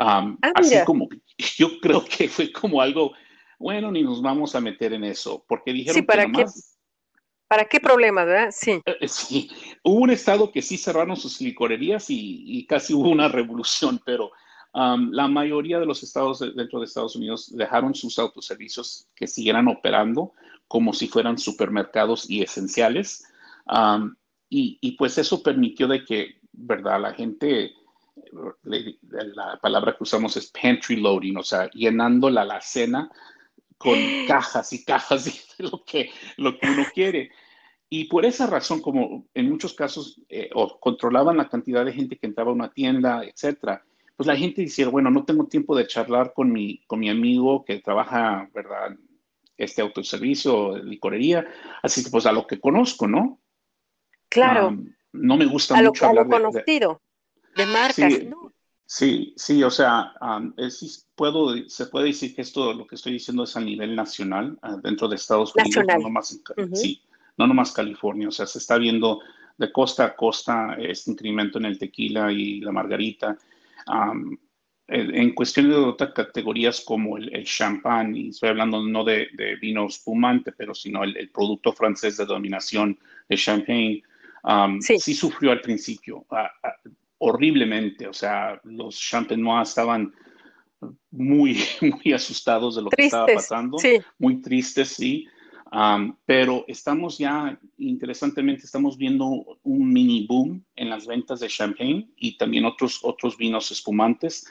[0.04, 3.14] Ah, así como, yo creo que fue como algo,
[3.60, 6.46] bueno, ni nos vamos a meter en eso, porque dijeron sí, ¿para que qué,
[7.48, 8.50] ¿Para qué problemas, verdad?
[8.52, 8.82] Sí.
[8.84, 9.52] Eh, sí,
[9.84, 14.32] hubo un estado que sí cerraron sus licorerías y, casi hubo una revolución, pero
[14.74, 20.32] la mayoría de los estados dentro de Estados Unidos dejaron sus autoservicios que siguieran operando
[20.68, 23.24] como si fueran supermercados y esenciales.
[24.50, 27.02] y, y, pues eso permitió de que, ¿verdad?
[27.02, 27.76] La gente
[28.63, 33.10] la palabra que usamos es pantry loading, o sea, llenando la alacena
[33.78, 35.26] con cajas y cajas
[35.58, 37.32] de lo que, lo que uno quiere.
[37.89, 42.17] Y por esa razón, como en muchos casos, eh, o controlaban la cantidad de gente
[42.17, 43.84] que entraba a una tienda, etcétera,
[44.15, 47.65] pues la gente decía, bueno, no tengo tiempo de charlar con mi, con mi amigo
[47.65, 48.96] que trabaja, ¿verdad?
[49.58, 51.46] Este autoservicio, licorería,
[51.84, 53.39] así que pues a lo que conozco, ¿no?
[54.30, 54.78] Claro.
[55.12, 57.02] no me gusta mucho hablar conocido
[57.56, 58.52] de marcas, sí, ¿no?
[58.92, 60.14] Sí, sí, o sea,
[61.16, 64.76] puedo, se puede decir que esto, lo que estoy diciendo es a nivel nacional, ah,
[64.84, 66.42] dentro de Estados Unidos, no nomás,
[66.74, 67.02] sí,
[67.38, 69.22] no nomás California, o sea, se está viendo
[69.58, 73.38] de costa a costa este incremento en el tequila y la margarita.
[74.90, 79.30] en, cuestión de otras categorías como el, champán, y estoy hablando no de,
[79.62, 84.04] vino espumante, pero sino el, producto francés de dominación, de champagne,
[84.82, 85.14] sí.
[85.14, 86.26] sufrió al principio.
[86.30, 86.52] Ah,
[87.21, 88.07] horriblemente.
[88.07, 90.13] O sea, los champenois estaban
[91.12, 93.77] muy, muy asustados de lo que estaba pasando,
[94.17, 95.27] muy tristes, sí.
[96.25, 99.25] pero estamos ya, interesantemente, estamos viendo
[99.63, 104.47] un mini boom en las ventas de champagne y también otros, otros vinos espumantes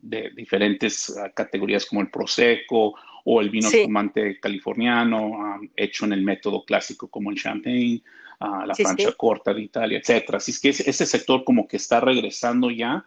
[0.00, 2.94] de diferentes ah, categorías como el Prosecco
[3.28, 8.00] o el vino espumante californiano, hecho en el método clásico como el champagne
[8.38, 10.38] a la Francia corta de Italia, etcétera.
[10.38, 13.04] Así es que ese, sector como que está regresando ya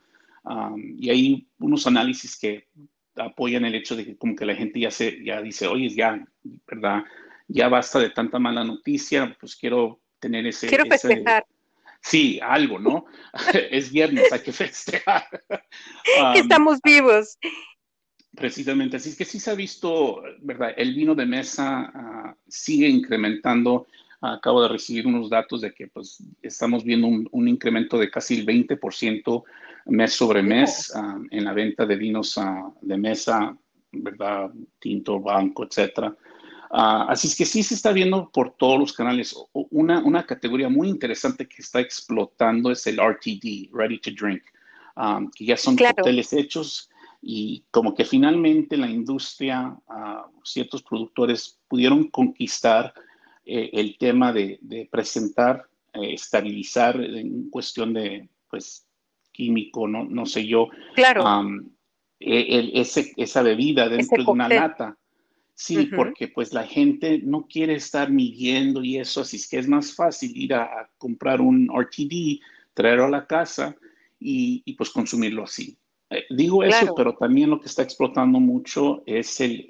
[0.98, 2.68] y hay unos análisis que
[3.16, 6.22] apoyan el hecho de que como que la gente ya se ya dice, oye, ya,
[6.68, 7.06] ¿verdad?
[7.48, 10.68] Ya basta de tanta mala noticia, pues quiero tener ese...
[10.68, 11.46] Quiero festejar.
[12.02, 13.06] sí, algo, ¿no?
[13.72, 15.24] es viernes, hay que festejar.
[16.34, 17.38] que estamos vivos.
[18.36, 20.74] Precisamente, así es que sí se ha visto, ¿verdad?
[20.78, 23.88] El vino de mesa ah, sigue incrementando.
[24.22, 28.46] acabo de recibir unos datos de que pues, estamos viendo un, incremento de casi el
[28.46, 29.44] 20%
[29.88, 33.58] mes sobre mes ah, en la venta de vinos ah, de mesa,
[33.92, 34.52] ¿verdad?
[34.78, 36.16] Tinto, banco, etcétera.
[36.70, 39.36] así es que sí se está viendo por todos los canales.
[39.54, 44.44] Una, una categoría muy interesante que está explotando es el RTD, Ready to Drink,
[45.36, 46.89] que ya son cócteles hechos
[47.22, 49.78] y como que finalmente la industria,
[50.44, 52.94] ciertos productores pudieron conquistar
[53.46, 58.86] eh, el tema de, presentar, eh, estabilizar en cuestión de, pues,
[59.32, 61.24] químico, no, no sé yo, claro.
[62.20, 64.98] Ese, esa bebida dentro de una lata.
[65.56, 69.68] Sí, porque pues la gente no quiere estar midiendo y eso, así es que es
[69.68, 72.42] más fácil ir a, comprar un RTD,
[72.74, 73.76] traerlo a la casa
[74.20, 75.79] y, y pues consumirlo así.
[76.10, 79.66] Eh, digo eso, pero también lo que está explotando mucho es el,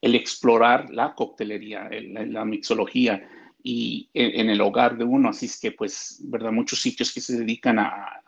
[0.00, 3.28] el, explorar la coctelería, la, mixología
[3.62, 5.30] y en, el hogar de uno.
[5.30, 6.52] Así es que, pues, ¿verdad?
[6.52, 8.20] Muchos sitios que se dedican a,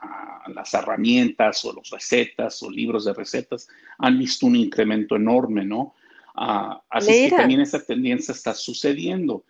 [0.49, 3.67] las herramientas o las recetas o libros de recetas
[3.99, 5.95] han visto un incremento enorme, ¿no?
[6.37, 9.45] Ah, así es que también esa tendencia está sucediendo.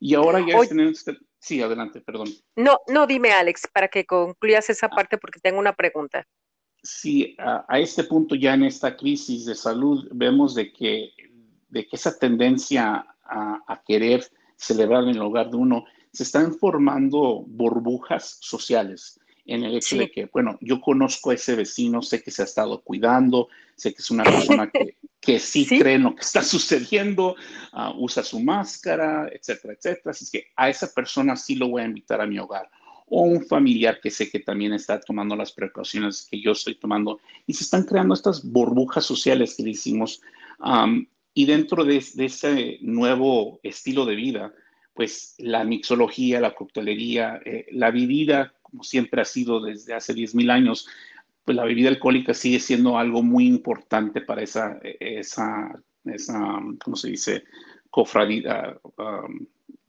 [0.00, 1.04] Y ahora ya es
[1.38, 2.28] Sí, adelante, perdón.
[2.56, 4.90] No, no, dime, Alex, para que concluyas esa ah.
[4.96, 6.26] parte porque tengo una pregunta
[6.84, 11.12] si a, este punto ya en esta crisis de salud vemos de que,
[11.70, 14.24] de que esa tendencia a, querer
[14.56, 20.10] celebrar en el hogar de uno, se están formando burbujas sociales en el hecho de
[20.10, 24.00] que, bueno, yo conozco a ese vecino, sé que se ha estado cuidando, sé que
[24.00, 27.36] es una persona que, que sí, cree en lo que está sucediendo,
[27.72, 30.10] ah, usa su máscara, etcétera, etcétera.
[30.12, 32.70] Así que a esa persona sí lo voy a invitar a mi hogar
[33.06, 37.20] o un familiar que sé que también está tomando las precauciones que yo estoy tomando
[37.46, 40.20] y se están creando estas burbujas sociales que decimos
[41.34, 44.54] y dentro de, ese nuevo estilo de vida,
[44.94, 50.50] pues la mixología, la coctelería, eh, la bebida, como siempre ha sido desde hace 10.000
[50.50, 50.88] años,
[51.44, 57.10] pues la bebida alcohólica sigue siendo algo muy importante para esa, esa, esa ¿cómo se
[57.10, 57.44] dice?
[57.90, 58.78] Cofradía.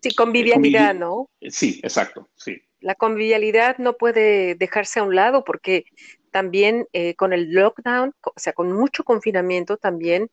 [0.02, 1.30] sí, convivialidad, ¿no?
[1.42, 5.86] Sí, exacto, sí la convivialidad no puede dejarse a un lado porque
[6.30, 10.30] también eh, con el lockdown, o sea, con mucho confinamiento también,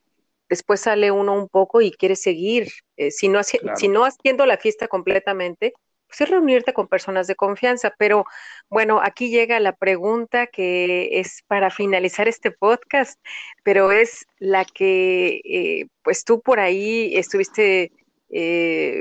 [0.50, 4.58] después sale uno un poco y quiere seguir, eh, si, no si no haciendo la
[4.58, 5.72] fiesta completamente,
[6.06, 7.94] pues es reunirte con personas de confianza.
[7.96, 8.26] Pero
[8.68, 13.18] bueno, aquí llega la pregunta que es para finalizar este podcast,
[13.62, 17.92] pero es la que eh, pues tú por ahí estuviste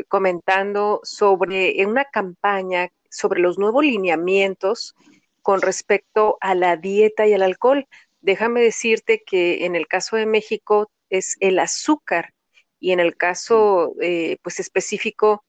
[0.09, 4.95] comentando sobre una campaña sobre los nuevos lineamientos
[5.41, 7.87] con respecto a la dieta y al alcohol.
[8.21, 12.33] Déjame decirte que en el caso de México es el azúcar
[12.79, 15.43] y en el caso eh, pues específico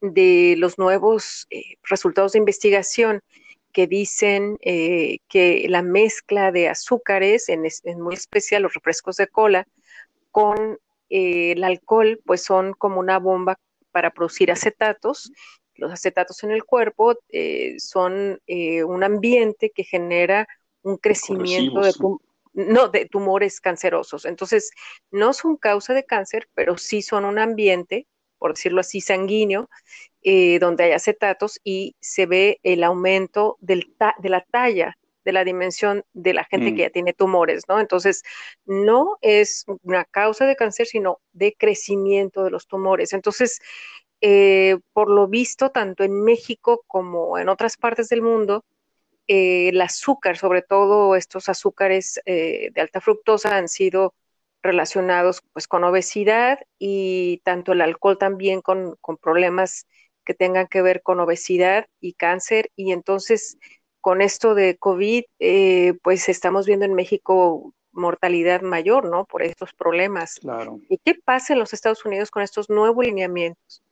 [0.00, 3.20] de los nuevos eh, resultados de investigación
[3.72, 9.28] que dicen eh, que la mezcla de azúcares, en, en, muy especial los refrescos de
[9.28, 9.66] cola,
[10.32, 13.58] con el alcohol, pues son como una bomba
[13.92, 15.32] para producir acetatos
[15.80, 20.46] los acetatos en el cuerpo eh, son eh, un ambiente que genera
[20.82, 21.92] un crecimiento de,
[22.52, 24.24] no, de tumores cancerosos.
[24.26, 24.70] Entonces,
[25.10, 28.06] no son causa de cáncer, pero sí son un ambiente,
[28.38, 29.68] por decirlo así, sanguíneo,
[30.22, 35.44] eh, donde hay acetatos y se ve el aumento del de la talla de la
[35.44, 36.86] dimensión de la gente que mm.
[36.86, 37.80] ya tiene tumores, ¿no?
[37.80, 38.22] Entonces,
[38.64, 43.12] no es una causa de cáncer, sino de crecimiento de los tumores.
[43.12, 43.60] Entonces,
[44.20, 48.64] eh, por lo visto, tanto en México como en otras partes del mundo,
[49.26, 54.14] eh, el azúcar, sobre todo estos azúcares eh, de alta fructosa, han sido
[54.62, 59.86] relacionados pues, con obesidad y tanto el alcohol también con, problemas
[60.24, 62.70] que tengan que ver con obesidad y cáncer.
[62.76, 63.56] Y entonces,
[64.02, 65.24] con esto de COVID,
[66.02, 69.24] pues estamos viendo en México mortalidad mayor, ¿no?
[69.24, 70.38] Por estos problemas.
[70.40, 70.78] Claro.
[70.88, 73.82] ¿Y qué pasa en los Estados Unidos con estos nuevos lineamientos?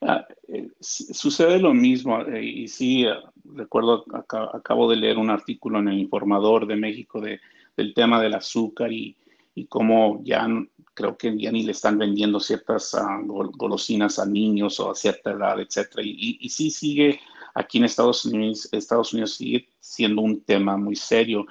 [0.00, 4.04] Ah, eh, sucede lo mismo eh, y sí, eh, recuerdo,
[4.52, 7.40] acabo de leer un artículo en el Informador de México de,
[7.76, 9.16] del tema del azúcar y,
[9.54, 10.46] y cómo ya
[10.94, 15.32] creo que ya ni le están vendiendo ciertas ah, golosinas a niños o a cierta
[15.32, 16.02] edad, etcétera.
[16.04, 17.20] Y, y, sí sigue
[17.54, 21.46] aquí en Estados Unidos, Estados Unidos sigue siendo un tema muy serio.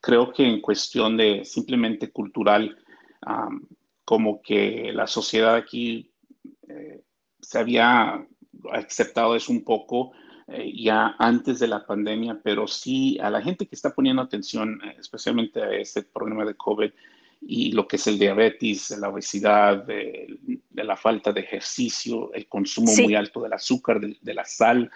[0.00, 2.78] Creo que en cuestión de simplemente cultural,
[4.04, 6.10] como que la sociedad aquí
[7.40, 8.26] se había
[8.72, 10.12] aceptado eso un poco,
[10.48, 14.80] eh, ya antes de la pandemia, pero sí a la gente que está poniendo atención,
[14.84, 16.90] eh, especialmente a este problema de COVID
[17.42, 20.38] y lo que es el diabetes, la obesidad, de,
[20.72, 24.90] la falta de ejercicio, el consumo muy alto del azúcar, de, la sal,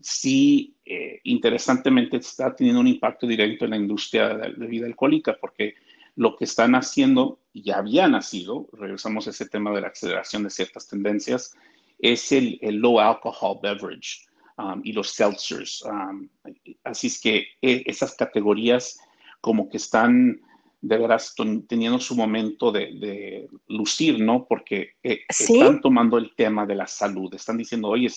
[0.00, 5.36] sí, eh, interesantemente está teniendo un impacto directo en la industria de la bebida alcohólica,
[5.38, 5.74] porque
[6.16, 10.50] lo que están haciendo, ya había nacido, regresamos a ese tema de la aceleración de
[10.50, 11.54] ciertas tendencias,
[11.98, 14.26] es el, low alcohol beverage
[14.58, 15.82] um, y los seltzers.
[15.82, 16.28] Um,
[16.84, 18.98] así es que e, esas categorías
[19.40, 20.40] como que están
[20.82, 21.34] de veras
[21.68, 24.46] teniendo su momento de, lucir, ¿no?
[24.48, 28.08] Porque eh, están tomando el tema de la salud, están diciendo, oye,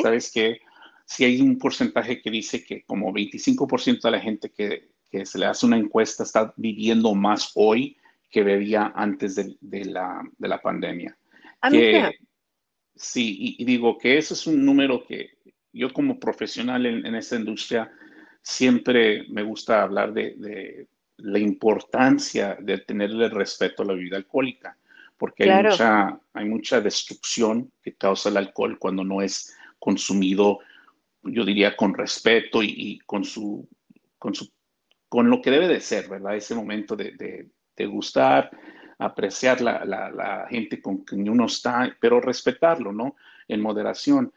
[0.00, 0.60] ¿sabes qué?
[1.04, 4.93] Si hay un porcentaje que dice que como 25% de la gente que,
[5.24, 7.96] se le hace una encuesta está viviendo más hoy
[8.30, 11.16] que bebía antes de, la, de la, pandemia.
[11.60, 11.70] Ah,
[12.96, 15.30] Sí, y, digo que ese es un número que
[15.72, 17.90] yo como profesional en, en esta industria
[18.40, 20.86] siempre me gusta hablar de,
[21.16, 24.76] la importancia de tenerle respeto a la bebida alcohólica,
[25.16, 30.58] porque hay, mucha, hay mucha destrucción que causa el alcohol cuando no es consumido,
[31.22, 33.66] yo diría, con respeto y, con, su,
[34.18, 34.50] con, su,
[35.14, 36.34] con lo que debe de ser, ¿verdad?
[36.34, 38.50] Ese momento de, de, de gustar,
[38.98, 43.14] apreciar la, la, gente con quien uno está, pero respetarlo, ¿no?
[43.46, 44.32] En moderación.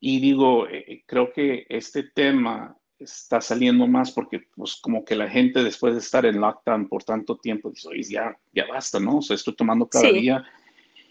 [0.00, 5.28] Y digo, eh, creo que este tema está saliendo más porque, pues, como que la
[5.28, 9.18] gente después de estar en lockdown por tanto tiempo dice, oye, ya, ya basta, ¿no?
[9.18, 10.42] O sea, estoy tomando cada día.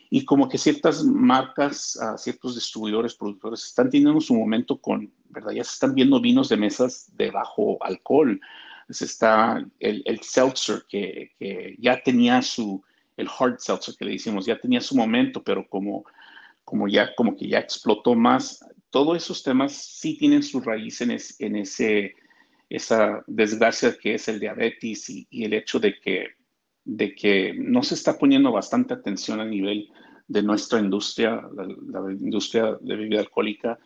[0.09, 5.51] Y como que ciertas marcas, uh, ciertos distribuidores, productores, están teniendo su momento con, ¿verdad?
[5.51, 8.41] Ya se están viendo vinos de mesas de bajo alcohol
[8.89, 12.83] está el, el seltzer que, que, ya tenía su,
[13.17, 16.05] el hard seltzer que le hicimos, ya tenía su momento, pero como,
[16.63, 21.17] como ya, como que ya explotó más, todos esos temas sí tienen su raíz en,
[21.39, 22.15] en ese,
[22.69, 26.27] esa desgracia que es el diabetes y, el hecho de que,
[26.83, 29.89] de que no se está poniendo bastante atención a nivel
[30.27, 33.79] de nuestra industria, la industria de bebida alcohólica,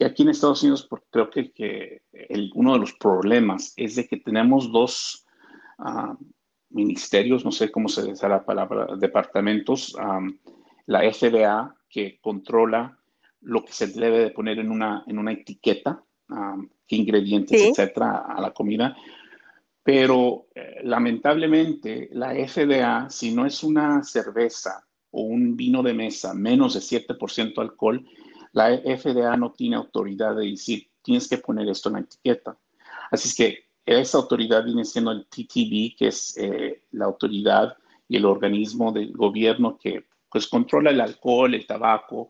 [0.00, 2.02] aquí en Estados Unidos creo que,
[2.54, 5.26] uno de los problemas es de que tenemos dos
[5.78, 6.16] ah,
[6.70, 9.94] ministerios, no sé cómo se dice la palabra, departamentos,
[10.86, 12.98] la FDA que controla
[13.42, 16.02] lo que se debe de poner en una, en una etiqueta,
[16.86, 18.96] qué ingredientes, etcétera, a la comida.
[19.82, 26.34] Pero eh, lamentablemente la FDA, si no es una cerveza o un vino de mesa
[26.34, 28.06] menos de 7% alcohol,
[28.52, 32.56] la FDA no tiene autoridad de decir, tienes que poner esto en la etiqueta.
[33.10, 37.76] Así es que esa autoridad viene siendo el TTB, que es eh, la autoridad
[38.08, 42.28] y el organismo del gobierno que pues controla el alcohol, el tabaco,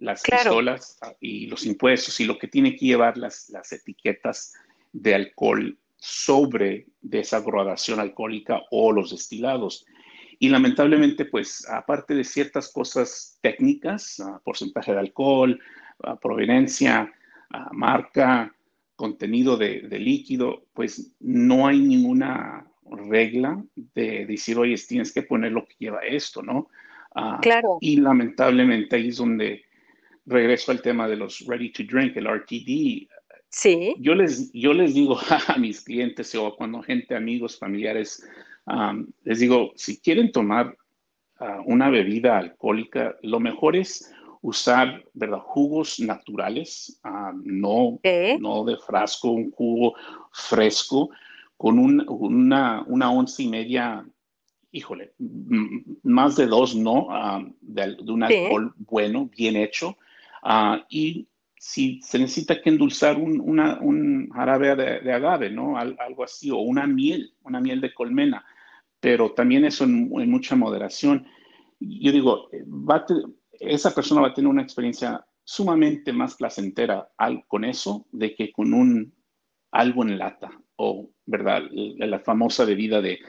[0.00, 4.54] las pistolas ah, y los impuestos y lo que tiene que llevar las, las etiquetas
[4.92, 9.86] de alcohol sobre de esa gradación alcohólica o los destilados.
[10.38, 15.60] Y lamentablemente, pues, aparte de ciertas cosas técnicas, ah, porcentaje de alcohol,
[16.20, 17.12] proveniencia,
[17.50, 18.54] ah, marca,
[18.96, 23.62] contenido de, líquido, pues no hay ninguna regla
[23.94, 26.68] de decir, oye, tienes que poner lo que lleva esto, ¿no?
[27.40, 27.78] claro.
[27.80, 29.64] Y lamentablemente ahí es donde
[30.26, 33.08] regreso al tema de los ready to drink, el RTD.
[33.48, 33.94] Sí.
[33.98, 35.18] Yo les, yo les digo
[35.48, 38.26] a mis clientes o cuando gente, amigos, familiares,
[39.24, 40.76] les digo, si quieren tomar
[41.38, 44.12] ah, una bebida alcohólica, lo mejor es
[44.42, 45.38] usar ¿verdad?
[45.38, 47.00] jugos naturales,
[47.42, 47.98] no,
[48.38, 49.94] no de frasco, un jugo
[50.32, 51.10] fresco
[51.56, 54.04] con una, una once y media,
[54.70, 55.14] híjole,
[56.02, 57.08] más de dos, ¿no?
[57.60, 59.96] de, un alcohol bueno, bien hecho.
[60.42, 61.26] Ah, y
[61.58, 65.76] si se necesita que endulzar un, una, un jarabe de, agave, ¿no?
[65.76, 68.44] algo así, o una miel, una miel de colmena
[69.00, 71.26] pero también eso en, mucha moderación.
[71.80, 72.48] Yo digo,
[73.52, 77.08] esa persona va a tener una experiencia sumamente más placentera
[77.46, 79.14] con eso de que con un
[79.70, 81.62] algo en lata o, ¿verdad?
[81.70, 83.20] La, famosa bebida de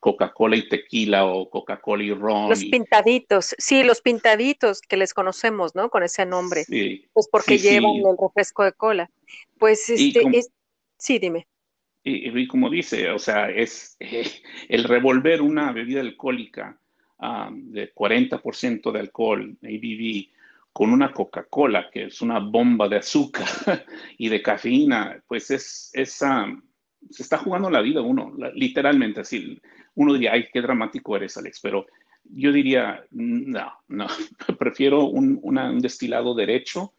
[0.00, 2.50] Coca-Cola y tequila o Coca-Cola y ron.
[2.50, 5.90] Los pintaditos, sí, los pintaditos que les conocemos, ¿no?
[5.90, 6.64] Con ese nombre.
[6.64, 7.06] Sí.
[7.12, 9.10] Pues porque llevan el refresco de cola.
[9.58, 10.22] Pues este,
[10.98, 11.46] sí, dime.
[12.04, 14.28] Y, como dice, o sea, es eh,
[14.68, 16.78] el revolver una bebida alcohólica
[17.52, 20.26] de 40% de alcohol, ABV,
[20.72, 23.46] con una Coca-Cola, que es una bomba de azúcar
[24.18, 29.60] y de cafeína, pues es, es se está jugando la vida uno, literalmente así.
[29.94, 31.86] Uno diría, ay, qué dramático eres, Alex, pero
[32.24, 34.06] yo diría, no, no,
[34.58, 36.92] prefiero un, un destilado derecho,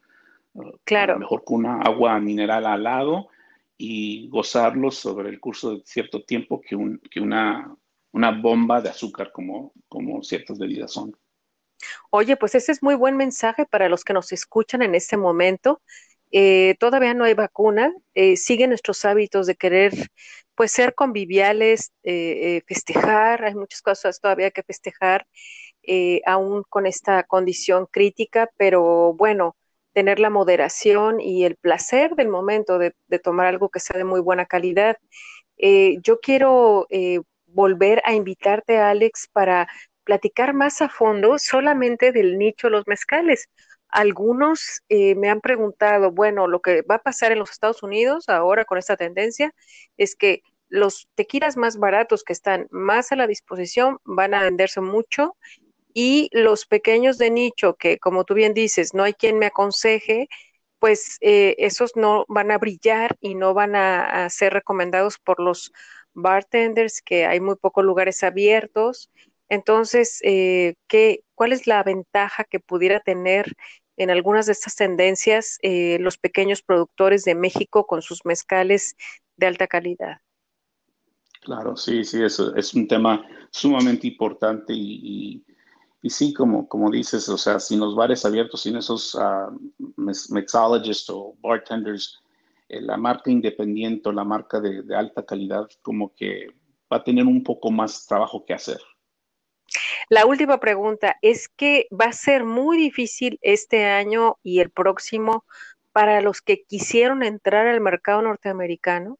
[0.84, 1.18] Claro.
[1.18, 3.28] mejor con una agua mineral al lado
[3.76, 7.76] y gozarlo sobre el curso de cierto tiempo que, un, que una,
[8.12, 11.16] una bomba de azúcar como, como ciertas bebidas son.
[12.10, 15.82] Oye, pues ese es muy buen mensaje para los que nos escuchan en este momento.
[16.30, 19.92] Eh, todavía no hay vacuna, eh, siguen nuestros hábitos de querer
[20.56, 25.26] pues ser conviviales, eh, festejar, hay muchas cosas todavía que festejar,
[26.24, 29.56] aún con esta condición crítica, pero bueno,
[29.94, 34.20] tener la moderación y el placer del momento de, tomar algo que sea de muy
[34.20, 34.98] buena calidad.
[35.56, 36.86] yo quiero
[37.46, 39.68] volver a invitarte, Alex, para
[40.04, 43.48] platicar más a fondo solamente del nicho de los mezcales.
[43.88, 48.28] Algunos eh, me han preguntado, bueno, lo que va a pasar en los Estados Unidos
[48.28, 49.54] ahora con esta tendencia
[49.96, 54.80] es que los tequilas más baratos que están más a la disposición van a venderse
[54.80, 55.36] mucho
[55.94, 60.28] y los pequeños de nicho que, como tú bien dices, no hay quien me aconseje,
[60.78, 65.72] pues eh, esos no van a brillar y no van a, ser recomendados por los
[66.12, 69.10] bartenders, que hay muy pocos lugares abiertos.
[69.48, 73.54] Entonces, eh, ¿qué, ¿cuál es la ventaja que pudiera tener
[73.96, 78.96] en algunas de estas tendencias eh, los pequeños productores de México con sus mezcales
[79.36, 80.20] de alta calidad.
[81.40, 85.44] Claro, sí, sí, es, es un tema sumamente importante y, y,
[86.10, 89.50] sí, como, como dices, o sea, sin los bares abiertos, sin esos uh,
[89.96, 92.20] mixologists o bartenders,
[92.68, 96.48] eh, la marca independiente o la marca de, de alta calidad como que
[96.92, 98.78] va a tener un poco más trabajo que hacer.
[100.08, 105.44] La última pregunta es que va a ser muy difícil este año y el próximo
[105.92, 109.18] para los que quisieron entrar al mercado norteamericano.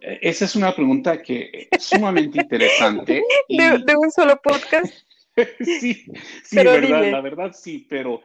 [0.00, 3.22] Esa es una pregunta que es sumamente interesante.
[3.48, 4.92] de, un solo podcast.
[5.60, 6.06] sí,
[6.44, 8.22] sí, verdad, la verdad sí, pero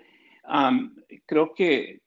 [1.26, 2.02] creo que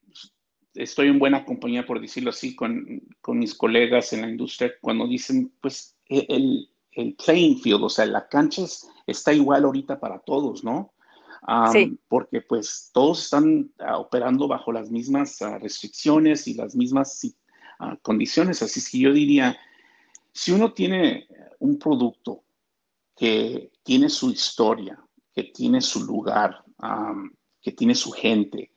[0.75, 5.07] estoy en buena compañía, por decirlo así, con, con mis colegas en la industria cuando
[5.07, 8.63] dicen, pues e, el, el playing field, o sea, la cancha
[9.07, 10.93] está igual ahorita para todos, ¿no?
[11.73, 11.99] sí.
[12.09, 17.19] Porque pues todos están ah, operando bajo las mismas ah, restricciones y las mismas
[18.03, 18.63] condiciones.
[18.63, 19.57] Así es que yo diría,
[20.33, 21.27] si uno tiene
[21.61, 22.45] un producto
[23.17, 24.99] que tiene su historia,
[25.33, 26.65] que tiene su lugar,
[27.61, 28.73] que tiene su gente,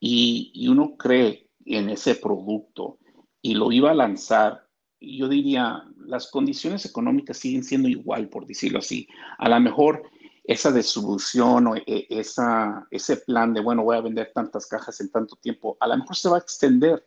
[0.00, 2.98] y, y uno cree en ese producto
[3.42, 4.68] y lo iba a lanzar
[5.00, 9.06] yo diría, las condiciones económicas siguen siendo igual, por decirlo así.
[9.38, 10.02] A lo mejor
[10.44, 15.10] esa distribución o e, esa, ese plan de, bueno, voy a vender tantas cajas en
[15.10, 17.04] tanto tiempo, a lo mejor se va a extender.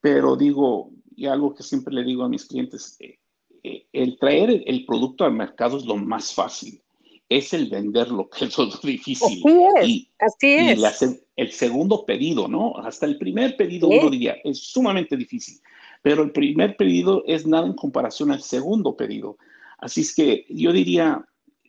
[0.00, 3.18] Pero digo, y algo que siempre le digo a mis clientes, eh,
[3.62, 6.80] eh, el traer el producto al mercado es lo más fácil.
[7.28, 9.42] Es el venderlo que es lo difícil.
[9.76, 10.84] Así es.
[10.84, 11.22] así es.
[11.36, 12.76] el segundo pedido, ¿no?
[12.76, 15.60] Hasta el primer pedido uno diría, es sumamente difícil
[16.02, 19.36] pero el primer pedido es nada en comparación al segundo pedido.
[19.78, 21.24] Así es que yo diría,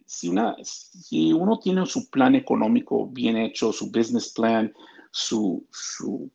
[0.06, 4.74] si, una, si uno tiene su plan económico bien hecho, su business plan,
[5.12, 5.68] su,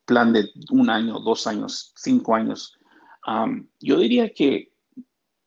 [0.05, 2.79] plan de un año, dos años, cinco años,
[3.27, 4.73] um, yo diría que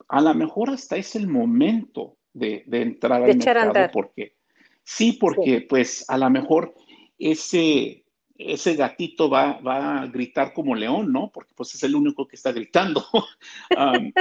[0.07, 4.36] a lo mejor hasta es el momento de, entrar al mercado porque
[4.84, 6.73] sí, porque pues a lo mejor
[7.17, 8.03] ese
[8.39, 11.30] ese gatito va, va, a gritar como león, ¿no?
[11.30, 13.05] Porque pues es el único que está gritando
[13.77, 14.11] um,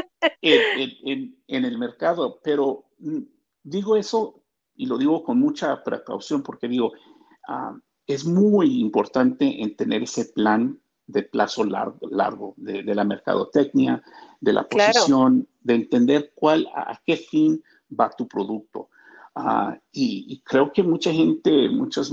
[0.42, 2.40] en, el mercado.
[2.42, 3.22] Pero mm,
[3.62, 4.42] digo eso
[4.74, 6.92] y lo digo con mucha precaución porque digo,
[7.48, 14.02] um, es muy importante en tener ese plan de plazo largo, largo de, la mercadotecnia,
[14.40, 18.88] de la posición, de entender cuál, a, qué fin va tu producto.
[19.36, 22.12] Ah, y, y, creo que mucha gente, muchos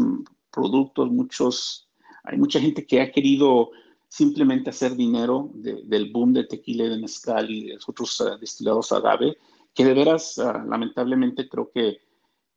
[0.51, 1.85] productos, muchos
[2.25, 3.71] hay mucha gente que ha querido
[4.07, 8.91] simplemente hacer dinero del boom de tequila y de mezcal y de otros uh, destilados
[8.91, 9.37] agave,
[9.73, 11.99] que de veras, uh, lamentablemente, creo que,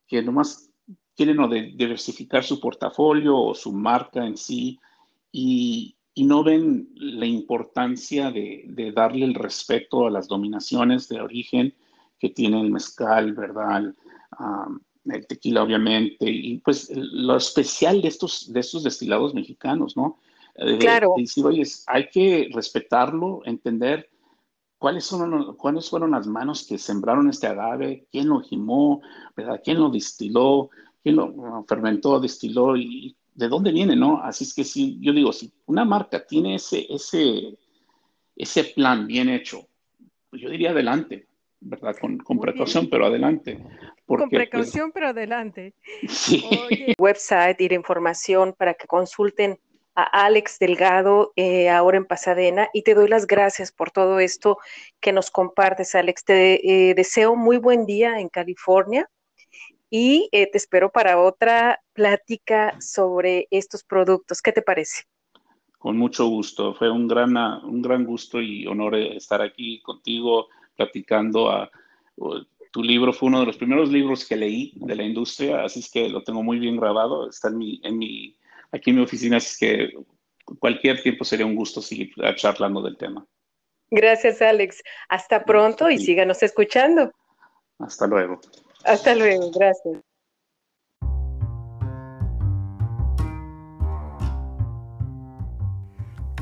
[0.07, 0.68] que nomás
[1.19, 4.79] quieren o diversificar su portafolio o su marca en sí
[5.33, 11.21] y, y no ven la importancia de, de, darle el respeto a las dominaciones de
[11.21, 11.75] origen
[12.21, 13.93] que tiene el mezcal, ¿verdad?
[14.39, 20.21] Um, el tequila obviamente, y pues lo especial de estos, de estos destilados mexicanos, ¿no?
[20.79, 21.15] Claro.
[21.45, 24.09] oye, hay que respetarlo, entender
[24.79, 29.01] cuáles, son, cuáles fueron las manos que sembraron este agave, quién lo gimó,
[29.37, 29.61] ¿verdad?
[29.63, 30.71] quién lo destiló,
[31.03, 34.21] quién lo fermentó, destiló y de dónde viene, ¿no?
[34.21, 37.57] Así es que si yo digo, si una marca tiene ese, ese,
[38.35, 39.69] ese plan bien hecho,
[40.29, 41.29] pues yo diría adelante,
[41.61, 41.97] ¿verdad?
[42.01, 43.59] Con, con precaución, pero adelante
[44.07, 45.75] Con pues, precaución, pero adelante.
[46.09, 46.45] Sí.
[46.99, 49.59] website y la información para que consulten
[49.95, 54.59] a Alex Delgado eh, ahora en Pasadena y te doy las gracias por todo esto
[55.01, 56.25] que nos compartes, Alex.
[56.25, 59.09] Te eh, deseo muy buen día en California
[59.91, 64.43] y eh, te espero para otra plática sobre estos productos.
[64.43, 65.05] ¿Qué te parece?
[65.79, 66.75] Con mucho gusto.
[66.75, 71.51] Fue un gran, un gran gusto y honor estar aquí contigo platicando.
[71.51, 71.71] A,
[72.71, 75.91] tu libro fue uno de los primeros libros que leí de la industria, así es
[75.91, 77.29] que lo tengo muy bien grabado.
[77.29, 78.37] Está en mi, en mi
[78.73, 79.93] aquí en mi oficina, así que
[80.59, 83.27] cualquier tiempo sería un gusto seguir charlando del tema.
[83.91, 84.83] Gracias, Alex.
[85.09, 87.11] Hasta pronto y síganos escuchando.
[87.79, 88.41] Hasta luego.
[88.85, 89.99] Hasta luego, gracias.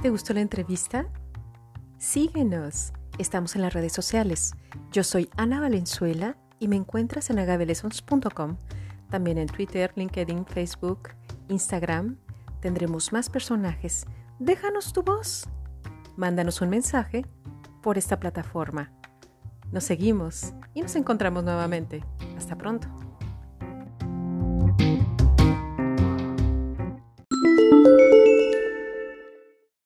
[0.02, 1.06] ¿Te gustó la entrevista?
[1.98, 2.92] Síguenos.
[3.18, 4.52] Estamos en las redes sociales.
[4.92, 8.56] Yo soy Ana Valenzuela y me encuentras en agabelessons.com.
[9.10, 11.10] También en Twitter, LinkedIn, Facebook
[11.48, 12.18] Instagram
[12.60, 14.06] tendremos más personajes.
[14.38, 15.48] Déjanos tu voz.
[16.16, 17.24] Mándanos un mensaje
[17.82, 18.92] por esta plataforma.
[19.72, 22.04] Nos seguimos y nos encontramos nuevamente.
[22.36, 22.88] Hasta pronto.